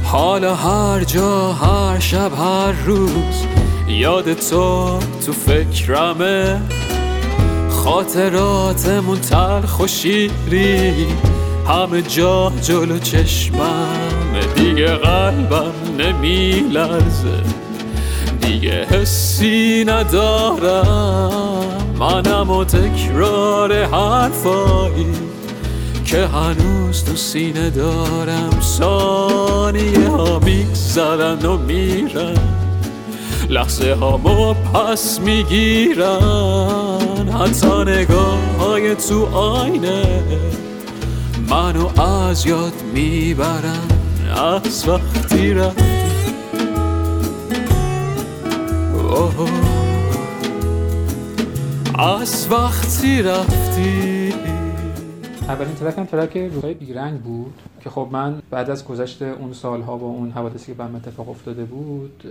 حالا 0.03 0.55
هر 0.55 1.03
جا 1.03 1.53
هر 1.53 1.99
شب 1.99 2.31
هر 2.33 2.71
روز 2.85 3.45
یاد 3.87 4.33
تو 4.33 4.99
تو 5.25 5.33
فکرمه. 5.33 6.78
خاطراتمون 7.79 9.19
تلخ 9.19 9.79
و 9.79 9.87
شیری. 9.87 11.07
همه 11.67 12.01
جا 12.01 12.51
جلو 12.61 12.99
چشمم 12.99 14.39
دیگه 14.55 14.87
قلبم 14.87 15.73
نمیلرزه. 15.99 17.43
دیگه 18.41 18.85
حسی 18.85 19.85
ندارم 19.87 21.61
منم 21.99 22.49
و 22.49 22.63
تکرار 22.63 23.83
حرفایی 23.83 25.13
که 26.05 26.27
هنوز 26.27 27.03
تو 27.03 27.15
سینه 27.15 27.69
دارم. 27.69 28.59
ثانیه 28.61 30.09
ها 30.09 30.39
میگذرن 30.39 31.45
و 31.45 31.57
میرن 31.57 32.37
لحظه 33.49 33.93
ها 33.93 34.53
پس 34.53 35.19
حتی 37.33 37.83
نگاه 37.91 38.57
های 38.59 38.95
تو 38.95 39.25
آینه. 39.25 40.23
منو 41.49 42.01
از 42.01 42.45
یاد 42.45 42.73
می‌برن 42.93 43.87
از 44.35 44.87
وقتی 44.87 45.53
رفتی. 45.53 45.89
از 51.99 52.47
وقتی 52.51 53.21
رفتی. 53.21 54.18
اولین 55.49 55.75
ترک 55.75 55.97
هم 55.97 56.05
ترک 56.05 56.37
روحای 56.37 56.73
بیرنگ 56.73 57.19
بود 57.19 57.53
که 57.81 57.89
خب 57.89 58.09
من 58.11 58.41
بعد 58.49 58.69
از 58.69 58.85
گذشت 58.85 59.21
اون 59.21 59.53
سالها 59.53 59.97
با 59.97 60.07
اون 60.07 60.31
حوادثی 60.31 60.71
که 60.71 60.73
برام 60.77 60.95
اتفاق 60.95 61.29
افتاده 61.29 61.65
بود 61.65 62.23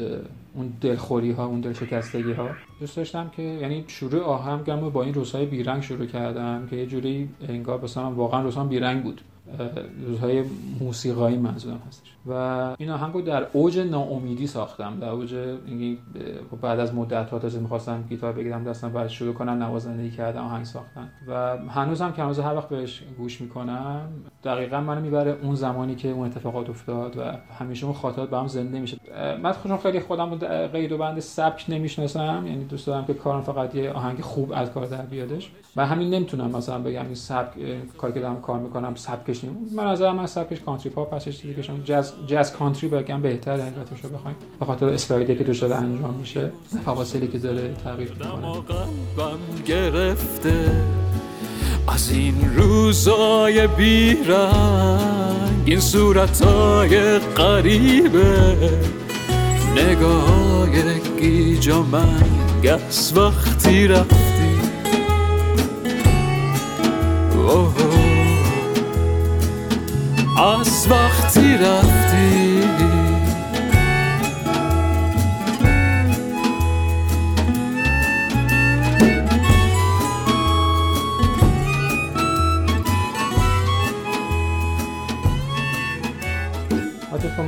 اون 0.55 0.73
دلخوری 0.81 1.33
ها 1.33 1.47
اون 1.47 1.61
دلشکستگی 1.61 2.33
ها 2.33 2.51
دوست 2.81 2.97
داشتم 2.97 3.31
که 3.37 3.43
یعنی 3.43 3.85
شروع 3.87 4.23
آهنگم 4.23 4.91
با 4.91 5.03
این 5.03 5.15
روزهای 5.15 5.47
بیرنگ 5.47 5.83
شروع 5.83 6.07
کردم 6.07 6.67
که 6.71 6.77
یه 6.77 6.87
جوری 6.87 7.29
انگار 7.49 7.79
بسام 7.79 8.17
واقعا 8.17 8.43
روزها 8.43 8.65
بیرنگ 8.65 9.03
بود. 9.03 9.21
روزهای 10.07 10.45
موسیقایی 10.81 11.37
منظورم 11.37 11.83
هستش. 11.89 12.13
و 12.29 12.33
این 12.79 12.91
آهنگ 12.91 13.15
رو 13.15 13.23
در 13.23 13.47
اوج 13.53 13.79
ناامیدی 13.79 14.47
ساختم 14.47 14.99
در 15.01 15.09
اوج 15.09 15.35
بعد 16.63 16.81
از 16.81 16.95
مدت 16.95 17.31
ها 17.31 17.39
تازه 17.39 17.61
می‌خواستم 17.61 18.05
گیتار 18.09 18.33
بگیرم 18.33 18.65
دستم 18.65 18.93
بعد 18.93 19.09
شروع 19.09 19.35
کنم 19.35 19.63
نوازندگی 19.63 20.11
کردن 20.11 20.41
آهنگ 20.41 20.65
ساختن. 20.65 21.11
و 21.29 21.57
هنوزم 21.57 22.13
که 22.13 22.23
هنوز 22.23 22.39
هر 22.39 22.55
وقت 22.55 22.69
بهش 22.69 23.03
گوش 23.19 23.41
می‌کنم 23.41 24.09
دقیقا 24.45 24.81
منو 24.81 25.01
می‌بره 25.01 25.37
اون 25.43 25.55
زمانی 25.55 25.95
که 25.95 26.11
اون 26.11 26.27
اتفاقات 26.27 26.71
افتاد 26.71 27.17
و 27.17 27.23
همیشه 27.59 27.85
اون 27.85 27.95
خاطرات 27.95 28.33
هم 28.33 28.47
زنده 28.47 28.81
میشه. 28.81 28.97
من 29.43 29.53
خودم 29.53 29.77
خیلی 29.77 30.01
خودم 30.01 30.35
قید 30.67 30.93
و 30.93 30.99
بند 30.99 31.21
سبک 31.21 31.65
نمی‌شناسم 31.69 32.45
یعنی 32.47 32.65
دوست 32.65 32.87
دارم 32.87 33.05
که 33.05 33.15
کارم 33.15 33.43
فقط 33.43 33.75
یه 33.75 33.91
آهنگ 33.91 34.21
خوب 34.21 34.53
از 34.55 34.71
کار 34.71 34.87
در 34.87 35.03
بیادش. 35.03 35.51
و 35.77 35.87
همین 35.87 36.11
نمی‌تونم 36.15 36.51
مثلا 36.51 36.79
بگم 36.79 37.05
این 37.05 37.15
سبک 37.15 37.55
کاری 37.99 38.13
که 38.13 38.21
دارم 38.21 38.41
کار 38.41 38.61
می‌کنم 38.61 38.95
سبکش 38.95 39.45
نیم. 39.45 39.57
من 39.77 39.87
از 39.87 40.03
من 40.03 40.27
سبکش 40.27 40.61
کانتری 40.61 40.91
پاپ 40.91 41.15
هستش 41.15 41.41
دیگه 41.41 41.63
جاز 41.85 42.13
جاز 42.27 42.53
کانتری 42.53 42.89
بگم 42.89 43.23
بهتر 43.23 43.53
حقیقتش 43.53 44.01
رو 44.03 44.09
بخوایم. 44.11 44.37
به 44.61 44.67
خاطر 44.67 44.89
اسلایدی 44.89 45.37
که 45.37 45.45
دوست 45.45 45.61
داره 45.61 45.75
انجام 45.75 46.15
میشه 46.15 46.51
فواصلی 46.85 47.29
که 47.29 47.39
داره 47.39 47.75
تغییر 47.85 48.13
گرفته 49.67 50.71
از 51.89 52.11
این 52.13 52.55
روزای 52.57 53.67
بیرنگ 53.67 54.49
این 55.65 55.81
صورتای 55.81 57.19
قریبه 57.19 58.57
نگاه 59.77 60.69
گیج 61.21 61.69
و 61.69 61.83
من 61.83 62.23
گس 62.65 63.13
وقتی 63.17 63.89
رفتی 63.89 64.29
از 70.39 70.89
وقتی 70.91 71.55
رفتی. 71.55 72.59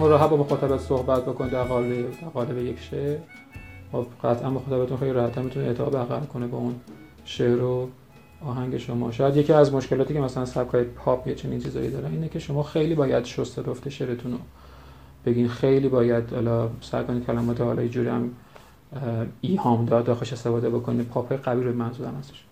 راحت 0.00 0.30
با 0.30 0.36
مخاطبت 0.36 0.80
صحبت 0.80 1.24
بکن 1.24 1.48
در 1.48 1.62
قالب 2.34 2.58
یک 2.58 2.78
شعر. 2.90 3.18
خب 3.92 4.06
قطعا 4.24 4.50
مخاطبتون 4.50 4.96
خیلی 4.98 5.12
راحت 5.12 5.38
می‌تونه 5.38 5.66
اعتماد 5.66 5.92
برقرار 5.92 6.20
کنه 6.20 6.46
با 6.46 6.58
اون 6.58 6.74
شعر 7.24 7.62
و 7.62 7.88
آهنگ 8.46 8.78
شما. 8.78 9.10
شاید 9.10 9.36
یکی 9.36 9.52
از 9.52 9.72
مشکلاتی 9.74 10.14
که 10.14 10.20
مثلا 10.20 10.44
سبکای 10.44 10.84
پاپ 10.84 11.26
یا 11.28 11.34
چنین 11.34 11.60
چیزایی 11.60 11.90
داره 11.90 12.08
اینه 12.08 12.28
که 12.28 12.38
شما 12.38 12.62
خیلی 12.62 12.94
باید 12.94 13.24
شسته 13.24 13.62
رفته 13.62 13.90
شعرتون 13.90 14.32
رو 14.32 14.38
بگین. 15.26 15.48
خیلی 15.48 15.88
باید 15.88 16.32
حالا 16.32 16.68
سعی 16.80 17.04
کنید 17.04 17.26
کلمات 17.26 17.60
حالا 17.60 17.86
جوری 17.86 18.08
هم 18.08 18.30
ایهام 19.40 19.84
داد 19.84 20.04
داخلش 20.04 20.32
استفاده 20.32 20.70
بکنید. 20.70 21.08
پاپ 21.08 21.32
قوی 21.32 21.64
رو 21.64 21.72
منظورم 21.72 22.14
هستش. 22.18 22.44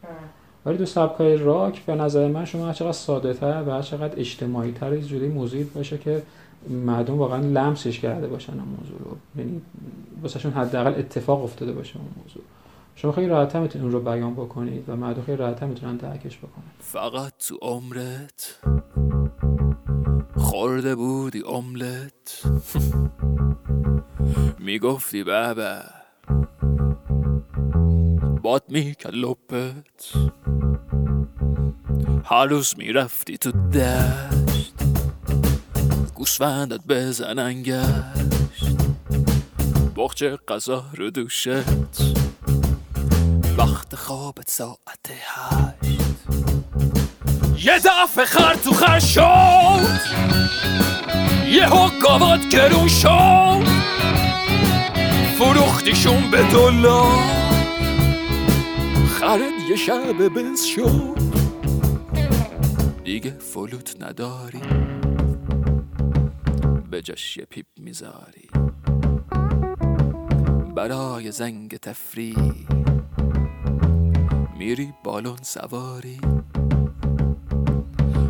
ولی 0.66 0.78
تو 0.78 0.84
سبکای 0.84 1.36
راک 1.36 1.84
به 1.84 1.94
نظر 1.94 2.28
من 2.28 2.44
شما 2.44 2.66
هر 2.66 2.72
چقدر 2.72 2.92
ساده 2.92 3.34
تر 3.34 3.62
و 3.66 3.70
هر 3.70 3.82
چقدر 3.82 4.20
اجتماعی 4.20 4.72
تر 4.72 4.96
جوری 4.96 5.28
موضوعی 5.28 5.64
باشه 5.64 5.98
که 5.98 6.22
مردم 6.68 7.18
واقعا 7.18 7.40
لمسش 7.40 8.00
کرده 8.00 8.26
باشن 8.26 8.52
اون 8.52 8.68
موضوع 8.80 8.98
رو. 8.98 9.16
یعنی 9.36 9.60
واسهشون 10.22 10.52
حداقل 10.52 10.94
اتفاق 10.98 11.44
افتاده 11.44 11.72
باشه 11.72 11.96
اون 11.96 12.08
موضوع. 12.24 12.42
شما 13.00 13.12
خیلی 13.12 13.26
راحت 13.26 13.56
می‌تونید 13.56 13.84
اون 13.84 13.92
رو 13.92 14.00
بیان 14.00 14.34
بکنید 14.34 14.88
و 14.88 14.96
مردم 14.96 15.22
خیلی 15.22 15.36
راحت 15.36 15.62
می‌تونن 15.62 15.96
درکش 15.96 16.38
بکنن. 16.38 16.64
فقط 16.80 17.32
تو 17.48 17.58
عمرت 17.62 18.58
خورده 20.36 20.94
بودی 20.94 21.42
املت. 21.46 22.42
می‌گفتی 24.58 25.24
بابا 25.24 25.78
باد 28.42 28.62
می‌کرد 28.68 29.14
لپت 29.14 30.12
هر 32.24 32.46
روز 32.46 32.74
می‌رفتی 32.78 33.38
تو 33.38 33.50
دشت. 33.52 34.74
گوسفندت 36.14 36.80
بزنن 36.88 37.62
گشت 37.62 38.76
بخچ 39.96 40.24
غذا 40.48 40.84
رو 40.94 41.10
دوشت. 41.10 42.27
وقت 43.58 43.94
خوابت 43.94 44.50
ساعت 44.50 45.10
هشت 45.10 45.98
یه 47.64 47.78
دفعه 47.78 48.24
خر 48.24 48.54
تو 48.54 48.72
خر 48.72 48.98
شد 48.98 50.00
یه 51.48 51.68
حکاوات 51.68 52.48
گرون 52.48 52.88
شد 52.88 53.64
فروختیشون 55.38 56.30
به 56.30 56.42
دلار 56.42 57.18
خرد 59.20 59.70
یه 59.70 59.76
شب 59.76 60.28
بز 60.28 60.64
شد 60.64 61.18
دیگه 63.04 63.30
فلوت 63.30 64.02
نداری 64.02 64.60
به 66.90 67.02
یه 67.02 67.44
پیپ 67.50 67.66
می‌ذاری 67.76 68.48
برای 70.76 71.32
زنگ 71.32 71.76
تفری 71.76 72.36
میری 74.58 74.92
بالون 75.04 75.36
سواری؟ 75.42 76.20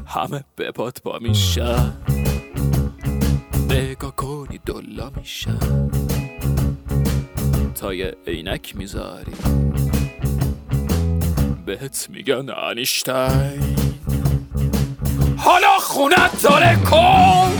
همه 0.07 0.45
به 0.57 0.71
پات 0.71 1.03
با 1.03 1.19
میشن. 1.19 1.93
نگاه 3.71 4.17
کنی 4.17 4.61
دلا 4.67 5.11
میشن. 5.17 5.91
تا 7.75 7.95
یه 7.95 8.17
عینک 8.27 8.77
می‌ذاری. 8.77 9.33
بهت 11.67 12.07
میگن 12.11 12.51
انیشتین 12.51 13.77
حالا 15.37 15.79
خونت 15.81 16.43
داره 16.43 16.77
کن 16.91 17.53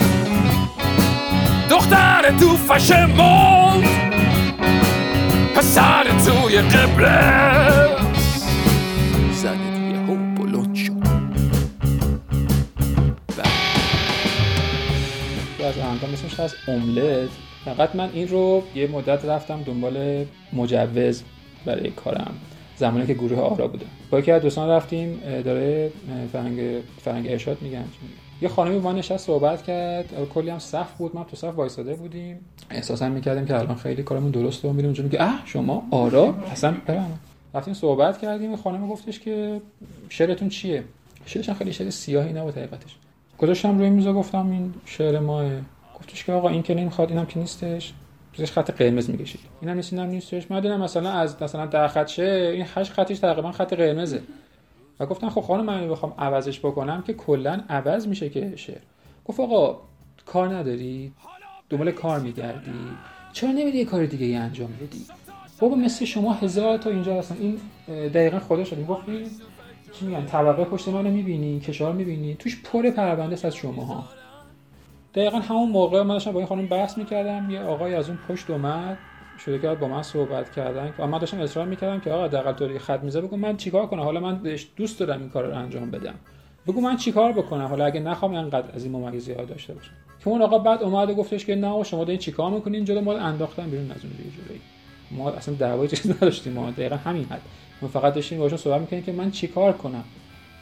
دختر 1.71 2.39
تو 2.41 2.57
فشه 2.57 3.07
مون. 3.07 3.85
پسر 5.57 6.05
توی 6.05 6.59
قبله 6.59 7.88
اسمش 16.19 16.41
هست 16.41 16.57
املت. 16.69 17.29
فقط 17.65 17.97
من 17.97 18.11
این 18.13 18.29
رو 18.29 18.63
یه 18.75 18.87
مدت 18.87 19.25
رفتم 19.25 19.63
دنبال 19.63 20.25
مجوز 20.53 21.23
برای 21.65 21.91
کارم. 21.91 22.35
زمانی 22.77 23.07
که 23.07 23.15
گروه 23.15 23.41
آرا 23.41 23.69
بودم 23.69 23.87
با 24.11 24.19
یکی 24.19 24.33
از 24.33 24.43
دوستان 24.43 24.69
رفتیم 24.69 25.21
داره 25.45 25.93
فرنگ 26.33 26.83
فرنگ 27.05 27.27
ارشاد 27.29 27.63
میگن. 27.63 27.85
یه 28.43 28.49
خانمی 28.49 28.79
با 28.79 28.93
نشست 28.93 29.27
صحبت 29.27 29.63
کرد. 29.63 30.29
کلی 30.35 30.51
هم 30.51 30.59
صف 30.59 30.93
بود. 30.93 31.15
ما 31.15 31.25
تو 31.25 31.37
صف 31.37 31.55
وایساده 31.55 31.95
بودیم. 31.95 32.39
احساسا 32.71 33.09
می‌کردیم 33.09 33.47
که 33.47 33.59
الان 33.59 33.77
خیلی 33.77 34.03
کارمون 34.03 34.31
درسته 34.31 34.69
و 34.69 34.73
میریم 34.73 34.95
میگه 34.99 35.23
اه 35.23 35.43
شما 35.45 35.83
آرا؟ 35.91 36.35
اصلا 36.53 36.75
برام. 36.87 37.19
رفتیم 37.55 37.75
صحبت 37.75 38.19
کردیم. 38.19 38.57
خانم 38.57 38.89
گفتش 38.89 39.21
که 39.21 39.61
شعرتون 40.09 40.49
چیه؟ 40.49 40.85
شعرش 41.27 41.51
خیلی 41.51 41.73
شعر 41.73 41.91
سیاهی 41.91 42.33
نبود 42.33 42.57
حقیقتش. 42.57 42.97
گذاشتم 43.39 43.79
روی 43.79 43.91
میز 43.91 44.07
گفتم 44.07 44.51
این 44.51 44.75
شعر 44.85 45.19
ماه 45.19 45.51
گفتش 46.01 46.25
که 46.25 46.33
آقا 46.33 46.49
این 46.49 46.63
که 46.63 46.75
نمی‌خواد 46.75 47.11
اینم 47.11 47.27
که 47.27 47.39
نیستش. 47.39 47.93
زیرش 48.37 48.53
خط 48.53 48.71
قرمز 48.71 49.11
می‌کشید. 49.11 49.41
اینم 49.61 49.77
نیست 49.77 49.93
اینم 49.93 50.09
نیستش. 50.09 50.51
من 50.51 50.61
دیدم 50.61 50.81
مثلا 50.81 51.11
از 51.11 51.43
مثلا 51.43 51.67
ده 51.67 51.89
خط 51.89 52.07
شه 52.07 52.51
این 52.55 52.67
هشت 52.75 52.93
خطش 52.93 53.19
تقریبا 53.19 53.53
خط 53.53 53.75
قرمزه. 53.75 54.23
و 55.01 55.07
گفتم 55.07 55.29
خب 55.29 55.41
خانم 55.41 55.65
من 55.65 55.89
بخوام 55.89 56.15
عوضش 56.19 56.59
بکنم 56.59 57.03
که 57.03 57.15
کلا 57.15 57.61
عوض 57.69 58.07
میشه 58.07 58.31
که 58.31 58.53
شعر 58.57 58.81
گفت 59.25 59.41
آقا 59.41 59.81
کار 60.27 60.55
نداری؟ 60.57 61.13
دنبال 61.71 61.91
کار 61.91 62.21
میگردی. 62.21 62.71
چرا 63.33 63.51
نمیری 63.51 63.79
یه 63.79 63.85
کار 63.85 64.07
دیگه 64.07 64.27
ای 64.27 64.37
انجام 64.37 64.73
بدی؟ 64.73 65.07
بابا 65.61 65.77
مثل 65.77 66.05
شما 66.05 66.33
هزار 66.33 66.79
تا 66.79 66.91
اینجا 66.91 67.19
هستن. 67.19 67.37
این 67.41 67.61
دقیقا 68.09 68.39
خودش 68.39 68.73
می‌گفت 68.73 69.03
چی 69.93 70.07
میگن؟ 70.07 70.27
طبقه 70.27 70.65
پشت 70.65 70.89
منو 70.89 71.11
می‌بینی 71.11 71.61
کشار 71.61 71.93
می‌بینی. 71.93 72.35
توش 72.35 72.63
پر 72.63 72.91
پرونده 72.91 73.47
از 73.47 73.55
شما 73.55 73.85
ها 73.85 74.05
دقیقا 75.19 75.39
همون 75.39 75.71
موقع 75.71 76.03
من 76.03 76.15
داشتم 76.15 76.33
با 76.33 76.39
این 76.39 76.49
خانم 76.49 76.67
بحث 76.67 76.99
می‌کردم 76.99 77.51
یه 77.51 77.61
آقای 77.61 77.95
از 77.95 78.09
اون 78.09 78.19
پشت 78.29 78.51
اومد 78.51 78.99
شروع 79.39 79.59
کرد 79.59 79.81
با 79.81 79.89
من 79.89 80.03
صحبت 80.03 80.53
کردن. 80.53 80.95
و 80.99 81.07
من 81.07 81.19
داشتم 81.19 81.41
اصرار 81.41 81.67
می‌کردم 81.67 82.01
که 82.01 82.11
آقا 82.11 82.29
دقیقا 82.29 82.53
طوری 82.53 82.79
خط 82.79 83.03
میزه 83.03 83.21
بگو 83.21 83.37
من 83.37 83.57
چیکار 83.57 83.87
کنم؟ 83.87 84.03
حالا 84.03 84.21
من 84.21 84.41
دوست 84.77 85.01
دارم 85.01 85.21
این 85.21 85.31
کار 85.31 85.47
رو 85.47 85.59
انجام 85.59 85.91
بدم. 85.91 86.15
بگو 86.67 86.81
من 86.81 86.97
چیکار 86.97 87.33
بکنم؟ 87.33 87.67
حالا 87.67 87.85
اگه 87.85 88.01
نخوام 88.01 88.35
انقدر 88.35 88.75
از 88.75 88.85
این 88.85 88.93
ممیزی 88.93 89.33
ها 89.33 89.45
داشته 89.45 89.75
باشم. 89.75 89.91
که 90.21 90.29
اون 90.29 90.43
آقا 90.43 90.59
بعد 90.59 90.83
اومد 90.83 91.11
و 91.11 91.15
گفتش 91.15 91.45
که 91.45 91.55
نه 91.55 91.83
شما 91.85 92.05
دارین 92.05 92.19
چیکار 92.19 92.51
می‌کنین؟ 92.51 92.85
جلو 92.85 93.01
ما 93.01 93.13
انداختن 93.13 93.71
بیرون 93.71 93.91
از 93.91 94.05
اون 94.05 94.13
دیگه 94.13 94.31
جلوی. 94.31 94.61
ما 95.11 95.31
اصلا 95.31 95.55
دعوای 95.55 95.89
چیز 95.89 96.11
نداشتیم 96.11 96.53
ما 96.53 96.71
دقیقا 96.71 96.97
همین 96.97 97.25
حد. 97.25 97.41
ما 97.83 97.89
فقط 97.89 98.15
داشتیم 98.15 98.39
باشون 98.39 98.59
صحبت 98.59 98.81
می‌کنیم 98.81 99.03
که 99.03 99.13
من 99.13 99.31
چیکار 99.31 99.73
کنم؟ 99.73 100.05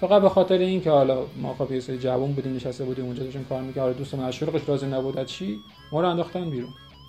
فقط 0.01 0.23
به 0.23 0.29
خاطر 0.29 0.59
این 0.59 0.81
که 0.81 0.91
حالا 0.91 1.27
ما 1.37 1.55
خب 1.55 1.73
یه 1.73 1.81
سری 1.81 1.99
جوون 1.99 2.33
بودیم 2.33 2.57
نشسته 2.57 2.85
بودیم 2.85 3.05
اونجا 3.05 3.23
داشتیم 3.23 3.45
کار 3.45 3.61
می‌کردیم 3.61 3.83
حالا 3.83 3.93
دوستمون 3.93 4.25
از 4.25 4.35
شغلش 4.35 4.69
راضی 4.69 4.87
نبود 4.87 5.19
از 5.19 5.27
چی؟ 5.27 5.59
ما 5.93 6.01
رو 6.01 6.09
انداختن 6.09 6.51
بیرون. 6.51 6.69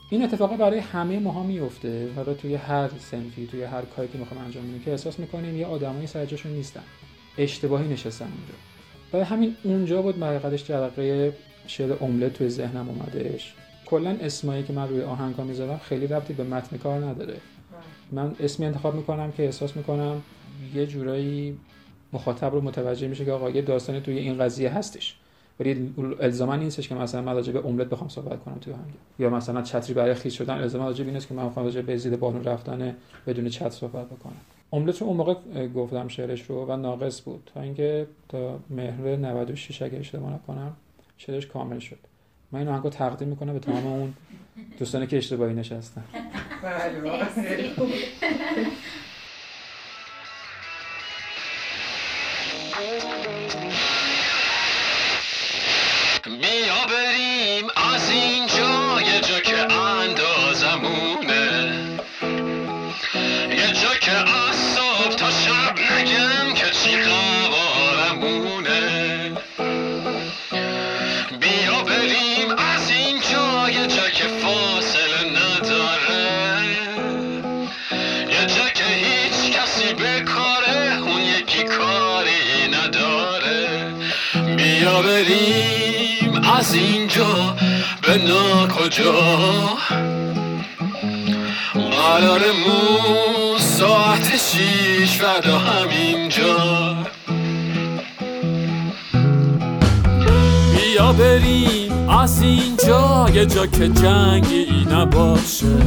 این 0.10 0.24
اتفاقا 0.24 0.58
برای 0.58 0.80
همه 0.80 1.20
ماها 1.20 1.44
میفته 1.44 2.10
حالا 2.16 2.34
توی 2.34 2.56
هر 2.56 2.90
سنفی 3.00 3.48
توی 3.48 3.64
هر 3.64 3.82
کاری 3.82 4.08
که 4.08 4.18
می‌خوام 4.18 4.42
انجام 4.46 4.64
بدیم 4.68 4.82
که 4.86 4.92
احساس 4.92 5.20
می‌کنیم 5.20 5.58
یه 5.58 5.66
آدمایی 5.66 6.08
سر 6.08 6.26
جاشون 6.26 6.52
نیستن. 6.52 6.84
اشتباهی 7.38 7.88
نشستن 7.88 8.26
اونجا. 8.26 8.54
برای 9.12 9.26
همین 9.26 9.56
اونجا 9.64 10.02
بود 10.02 10.24
حقیقتش 10.24 10.64
جرقه 10.64 11.34
شعر 11.68 12.04
املت 12.04 12.34
توی 12.34 12.50
ذهنم 12.50 12.90
اومدش. 12.90 13.54
کلا 13.86 14.10
اسمایی 14.22 14.64
که 14.64 14.74
من 14.74 14.90
روی 14.90 15.02
آهنگا 15.02 15.44
می‌ذارم 15.44 15.82
خیلی 15.84 16.08
ربطی 16.08 16.34
به 16.34 16.44
متن 16.44 16.78
کار 16.78 17.00
نداره. 17.00 17.38
من 18.12 18.36
اسمی 18.40 18.66
انتخاب 18.66 18.96
می‌کنم 18.96 19.32
که 19.32 19.44
احساس 19.46 19.78
می‌کنم 19.78 20.22
یه 20.76 20.86
جورایی 20.86 21.58
مخاطب 22.14 22.54
رو 22.54 22.62
متوجه 22.62 23.08
میشه 23.08 23.26
که 23.26 23.32
آقا 23.32 23.50
یه 23.50 23.62
داستانی 23.62 24.02
توی 24.02 24.18
این 24.18 24.38
قضیه 24.38 24.70
هستش. 24.70 25.16
ولی 25.60 25.94
الزاما 26.20 26.56
نیستش 26.56 26.88
که 26.88 26.96
مثلا 26.96 27.22
من 27.22 27.34
راجع 27.34 27.54
به 27.54 27.68
املت 27.68 27.88
بخوام 27.88 28.10
صحبت 28.10 28.44
کنم 28.44 28.58
توی 28.62 28.74
آهنگ 28.74 28.94
یا 29.20 29.30
مثلا 29.30 29.62
چتری 29.62 29.94
برای 29.94 30.14
خیس 30.14 30.34
شدن. 30.34 30.54
الزاما 30.58 30.86
راجع 30.86 31.04
به 31.04 31.12
نیست 31.12 31.28
که 31.28 31.34
من 31.34 31.50
بخوام 31.50 31.66
راجع 31.66 31.82
به 31.82 31.98
زید 31.98 32.20
بالون 32.20 32.44
رفتن 32.44 32.96
بدون 33.28 33.50
چت 33.50 33.70
صحبت 33.70 34.06
بکنم. 34.06 34.38
املت 34.74 35.02
رو 35.02 35.08
اون 35.08 35.18
موقع 35.18 35.68
گفتم 35.68 36.08
شعرش 36.08 36.42
رو 36.42 36.66
و 36.66 36.76
ناقص 36.76 37.22
بود. 37.22 37.52
تا 37.54 37.62
اینکه 37.62 38.08
تا 38.30 38.60
مهر 38.70 39.16
96 39.16 39.82
اگه 39.82 39.98
اشتباه 40.00 40.34
نکنم 40.34 40.74
شعرش 41.18 41.48
کامل 41.48 41.80
شد. 41.80 41.98
من 42.52 42.60
این 42.60 42.68
آهنگو 42.68 42.90
تقدیم 42.90 43.28
می‌کنم 43.28 43.54
به 43.54 43.60
تمام 43.60 43.86
اون 43.88 44.14
دوستانی 44.80 45.08
که 45.08 45.18
اشتباهی 45.18 45.54
نشستن. 45.54 46.04
به 88.18 88.24
ناکجا 88.24 89.14
قرارمون 91.74 93.58
ساعت 93.60 94.38
شیش 94.38 95.12
فردا 95.12 95.60
همینجا. 95.60 96.58
بیا 100.74 101.14
بریم 101.14 102.10
از 102.10 102.42
اینجا 102.42 103.30
یه 103.34 103.46
جا 103.46 103.68
که 103.68 103.88
جنگی 103.88 104.88
نباشه. 104.92 105.78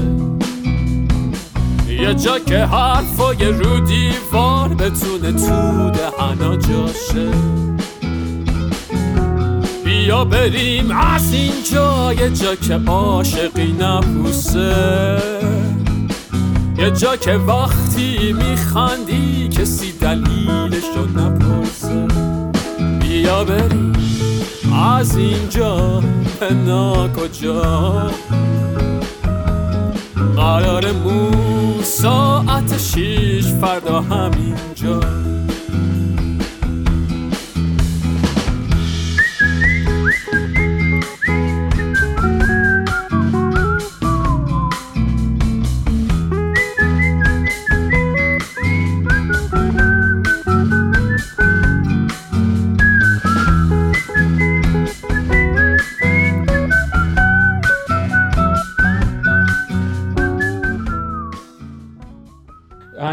یه 1.88 2.14
جا 2.14 2.38
که 2.38 2.58
حرفای 2.58 3.44
رو 3.44 3.80
دیوار 3.80 4.68
بتونه 4.68 5.32
تو 5.32 5.90
دهنا 5.90 6.56
جاشه. 6.56 7.30
بیا 10.00 10.24
بریم. 10.24 10.90
از 10.90 11.32
اینجا 11.32 12.12
یه 12.12 12.30
جا 12.30 12.54
که 12.54 12.80
عاشقی 12.86 13.72
نبوسه. 13.80 15.16
یه 16.78 16.90
جا 16.90 17.16
که 17.16 17.32
وقتی 17.32 18.32
میخندی 18.32 19.48
کسی 19.48 19.92
دلیلشو 19.92 21.04
نپرسه. 21.16 22.06
بیا 23.00 23.44
بریم. 23.44 23.92
از 24.74 25.16
اینجا 25.16 26.02
به 26.40 26.54
ناکجا 26.54 28.10
قرارمون 30.36 31.82
ساعت 31.82 32.78
شیش 32.78 33.46
فردا 33.46 34.00
همینجا. 34.00 35.00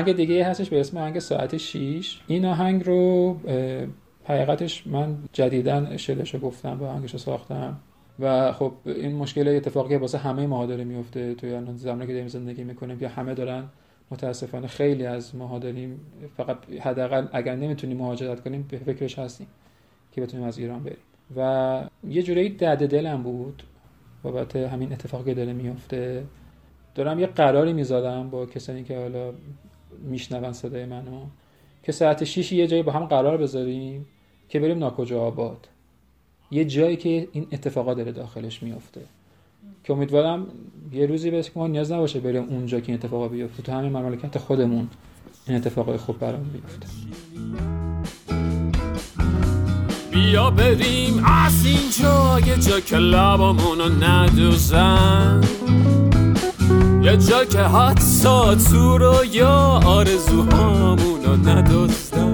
آهنگ 0.08 0.18
دیگه 0.18 0.46
هستش 0.46 0.70
به 0.70 0.80
اسم 0.80 0.98
آهنگ 0.98 1.20
ساعت 1.20 1.58
6 1.58 2.20
این 2.28 2.46
آهنگ 2.46 2.86
رو 2.86 3.38
حقیقتش 4.24 4.88
من 4.88 5.18
جدیدن 5.34 5.98
شلش 5.98 6.36
گفتم 6.42 6.78
و 6.82 6.84
آهنگش 6.84 7.12
رو 7.12 7.20
ساختم. 7.20 7.78
و 8.20 8.52
خب 8.52 8.72
این 8.86 9.16
مشکل 9.16 9.48
اتفاقی 9.48 9.96
واسه 9.96 10.18
همه 10.18 10.48
ما 10.48 10.66
داره 10.66 10.84
میفته 10.84 11.36
توی 11.36 11.54
الان 11.54 11.78
زمانی 11.78 12.08
که 12.08 12.14
داریم 12.14 12.28
زندگی 12.28 12.64
می‌کنیم 12.64 12.98
یا 13.02 13.10
همه 13.10 13.34
دارن 13.34 13.64
متاسفانه 14.12 14.68
خیلی 14.68 15.06
از 15.06 15.36
ما 15.36 15.60
داریم 15.60 16.00
فقط 16.38 16.58
حداقل 16.82 17.28
اگر 17.32 17.56
نمی‌تونیم 17.56 17.98
مهاجرت 17.98 18.44
کنیم 18.44 18.66
به 18.70 18.78
فکرش 18.78 19.20
هستیم 19.20 19.48
که 20.12 20.22
بتونیم 20.22 20.46
از 20.46 20.58
ایران 20.58 20.84
بریم. 20.84 20.98
و 21.38 21.82
یه 22.10 22.24
جوری 22.24 22.50
درد 22.50 22.88
دلم 22.88 23.24
بود 23.24 23.64
بابت 24.24 24.56
همین 24.56 24.92
اتفاقی 24.92 25.34
داره 25.34 25.54
میفته. 25.54 26.24
دارم 26.96 27.20
یه 27.20 27.28
قراری 27.28 27.74
می‌ذارم 27.74 28.30
با 28.30 28.46
کسانی 28.46 28.84
که 28.84 28.98
حالا 28.98 29.34
میشنون 30.02 30.54
صدای 30.54 30.86
منو. 30.86 31.22
که 31.84 31.92
ساعت 31.92 32.24
6 32.24 32.52
یه 32.52 32.68
جایی 32.68 32.84
با 32.84 32.92
هم 32.92 33.06
قرار 33.06 33.38
بذاریم 33.38 34.06
که 34.50 34.60
بریم 34.60 34.80
ناکجا 34.80 35.22
آباد. 35.22 35.68
یه 36.52 36.66
جایی 36.66 36.96
که 36.96 37.28
این 37.32 37.48
اتفاقات 37.52 37.98
داره 37.98 38.12
داخلش 38.12 38.64
میفته 38.64 39.02
که 39.84 39.94
امیدوارم 39.94 40.48
یه 40.94 41.06
روزی 41.06 41.32
بشه 41.32 41.52
که 41.52 41.60
ما 41.60 41.68
نیاز 41.68 41.92
نباشه 41.92 42.20
بریم 42.20 42.44
اونجا 42.44 42.80
که 42.80 42.92
این 42.92 42.96
اتفاقا 43.02 43.28
بیفته. 43.28 43.64
تو 43.64 43.72
همین 43.72 43.92
مملکت 43.92 44.38
خودمون 44.38 44.88
این 45.48 45.58
اتفاقای 45.58 45.98
خوب 45.98 46.20
برام 46.20 46.44
بیفته. 46.44 46.88
بیا 50.12 50.50
بریم. 50.50 51.26
از 51.26 51.66
اینجا 51.66 52.40
یه 52.48 52.58
جا 52.58 52.80
که 52.80 52.98
لبامونو 52.98 53.90
ندوزن. 53.90 55.42
یه 57.08 57.18
جا 57.18 57.46
که 57.46 57.60
حتی 57.60 58.56
تو 58.72 58.98
رو 58.98 59.26
یا 59.26 59.82
آرزوهامونو 59.86 61.50
ندوزن 61.50 62.34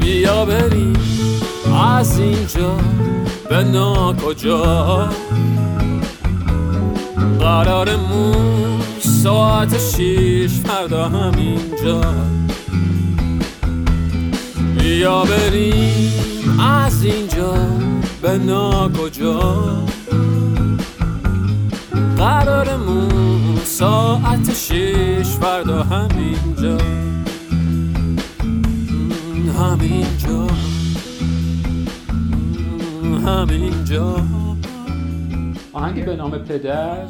بیا 0.00 0.44
بریم 0.44 0.96
از 1.96 2.18
اینجا 2.18 2.76
به 3.48 3.64
ناکجا. 3.64 5.08
قرارمون 7.40 8.80
ساعت 9.22 9.78
شیش 9.78 10.50
فردا 10.50 11.08
همینجا. 11.08 12.00
بیا 14.78 15.24
بریم 15.24 16.60
از 16.60 17.04
اینجا 17.04 17.54
به 18.22 18.38
ناکجا. 18.38 19.91
قرارمون. 22.22 23.56
ساعت 23.56 24.54
شیش 24.54 25.26
فردا 25.26 25.82
همینجا. 25.82 26.78
همینجا. 29.58 30.46
همینجا. 33.26 34.16
آهنگ 35.72 36.04
به 36.04 36.16
نام 36.16 36.38
پدر 36.38 37.06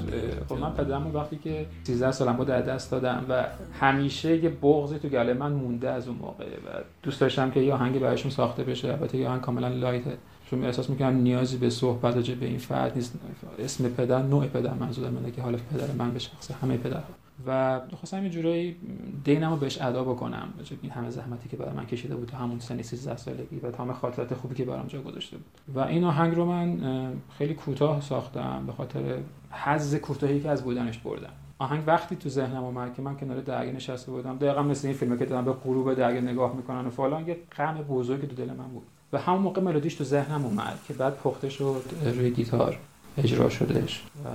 خب 0.48 0.58
من 0.58 0.72
پدرمو 0.72 1.18
وقتی 1.18 1.36
که 1.36 1.66
13 1.84 2.12
سالم 2.12 2.36
بود 2.36 2.46
در 2.46 2.62
دست 2.62 2.90
دادم 2.90 3.24
و 3.28 3.44
همیشه 3.80 4.44
یه 4.44 4.50
بغضی 4.50 4.98
تو 4.98 5.08
گله 5.08 5.34
من 5.34 5.52
مونده 5.52 5.90
از 5.90 6.08
اون 6.08 6.16
موقع. 6.16 6.44
و 6.44 6.82
دوست 7.02 7.20
داشتم 7.20 7.50
که 7.50 7.60
یه 7.60 7.74
آهنگ 7.74 8.00
براشون 8.00 8.30
ساخته 8.30 8.64
بشه. 8.64 8.88
البته 8.88 9.18
یه 9.18 9.28
آهنگ 9.28 9.40
کاملا 9.40 9.68
لایته 9.68 10.18
چون 10.52 10.64
احساس 10.64 10.90
می‌کنم 10.90 11.16
نیازی 11.16 11.56
به 11.56 11.70
صحبت 11.70 12.14
راجع 12.14 12.34
به 12.34 12.46
این 12.46 12.58
فرد 12.58 12.96
نیست. 12.96 13.14
اسم 13.58 13.88
پدر 13.88 14.22
نوع 14.22 14.46
پدر 14.46 14.74
منظور 14.74 15.10
منه 15.10 15.30
که 15.30 15.42
حال 15.42 15.56
پدر 15.56 15.92
من 15.98 16.10
به 16.10 16.18
شخص 16.18 16.50
همه 16.50 16.76
پدرها. 16.76 17.02
و 17.46 17.80
خواستم 17.96 18.24
یه 18.24 18.30
جورایی 18.30 18.76
دینمو 19.24 19.56
بهش 19.56 19.82
ادا 19.82 20.04
بکنم. 20.04 20.48
این 20.82 20.92
همه 20.92 21.10
زحمتی 21.10 21.48
که 21.48 21.56
برای 21.56 21.72
من 21.72 21.86
کشیده 21.86 22.16
بود 22.16 22.30
همون 22.30 22.58
سن 22.58 22.82
13 22.82 23.16
سالگی 23.16 23.56
و 23.62 23.70
تمام 23.70 23.92
خاطرات 23.92 24.34
خوبی 24.34 24.54
که 24.54 24.64
برام 24.64 24.86
جا 24.86 25.02
گذاشته 25.02 25.36
بود. 25.36 25.46
و 25.74 25.80
این 25.80 26.04
آهنگ 26.04 26.34
رو 26.34 26.44
من 26.44 27.12
خیلی 27.38 27.54
کوتاه 27.54 28.00
ساختم 28.00 28.66
به 28.66 28.72
خاطر 28.72 29.18
حظ 29.50 29.94
کوتاهی 29.94 30.40
که 30.40 30.50
از 30.50 30.62
بودنش 30.62 30.98
بردم. 30.98 31.32
آهنگ 31.58 31.82
وقتی 31.86 32.16
تو 32.16 32.28
ذهنم 32.28 32.64
اومد 32.64 32.94
که 32.94 33.02
من 33.02 33.16
کنار 33.16 33.40
دریا 33.40 33.72
نشسته 33.72 34.12
بودم 34.12 34.36
دقیقا 34.36 34.62
مثل 34.62 34.88
این 34.88 34.96
فیلمه 34.96 35.16
که 35.16 35.24
دارم 35.24 35.44
به 35.44 35.52
غروب 35.52 35.94
دریا 35.94 36.20
نگاه 36.20 36.56
می‌کنن 36.56 36.86
و 36.86 36.90
فلان 36.90 37.28
یه 37.28 37.36
غم 37.56 37.74
بزرگی 37.74 38.26
تو 38.26 38.36
دل 38.36 38.52
من 38.52 38.68
بود. 38.68 38.86
و 39.12 39.18
همون 39.18 39.42
موقع 39.42 39.60
ملودیش 39.60 39.94
تو 39.94 40.04
ذهنم 40.04 40.44
اومد 40.44 40.78
که 40.88 40.94
بعد 40.94 41.16
پخته 41.16 41.48
شد 41.48 41.82
روی 42.04 42.30
گیتار 42.30 42.78
اجرا 43.18 43.48
شدش 43.48 44.02
و 44.24 44.28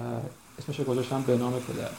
اسمش 0.59 0.81
گذاشتم 0.81 1.21
به 1.21 1.37
نام 1.37 1.53
پدر. 1.53 1.89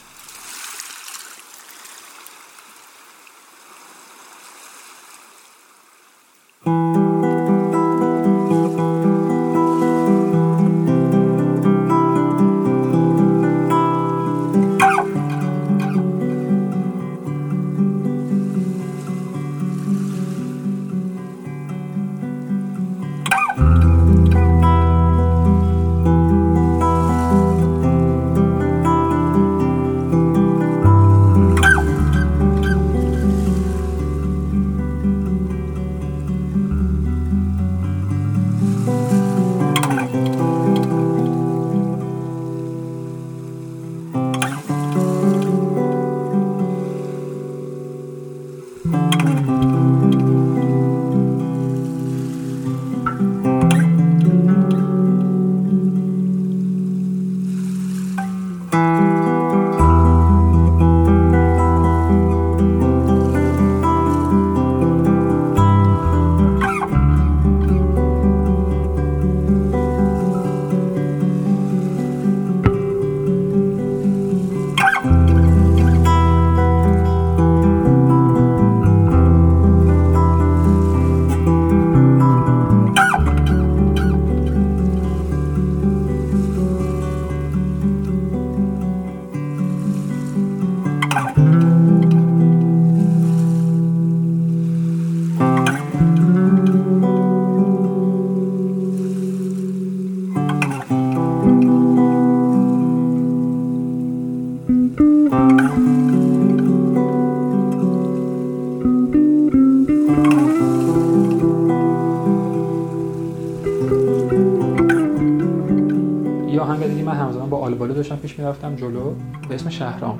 داشتم 117.87 118.15
پیش 118.15 118.39
می‌رفتم 118.39 118.75
جلو 118.75 119.13
به 119.49 119.55
اسم 119.55 119.69
شهرام. 119.69 120.19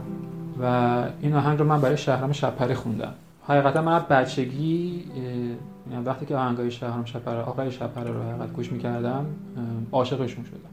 و 0.61 1.03
این 1.21 1.33
آهنگ 1.33 1.59
رو 1.59 1.65
من 1.65 1.81
برای 1.81 1.97
شهرام 1.97 2.31
شپره 2.31 2.73
خوندم. 2.73 3.13
حقیقتا 3.47 3.81
من 3.81 4.05
بچگی 4.09 5.03
یعنی 5.91 6.05
وقتی 6.05 6.25
که 6.25 6.35
آهنگای 6.35 6.71
شهرام 6.71 7.05
شپره 7.05 7.39
آقای 7.39 7.71
شپره 7.71 8.11
رو 8.11 8.21
حقیقت 8.23 8.53
گوش 8.53 8.71
می‌کردم 8.71 9.25
عاشقشون 9.91 10.43
شدم. 10.43 10.69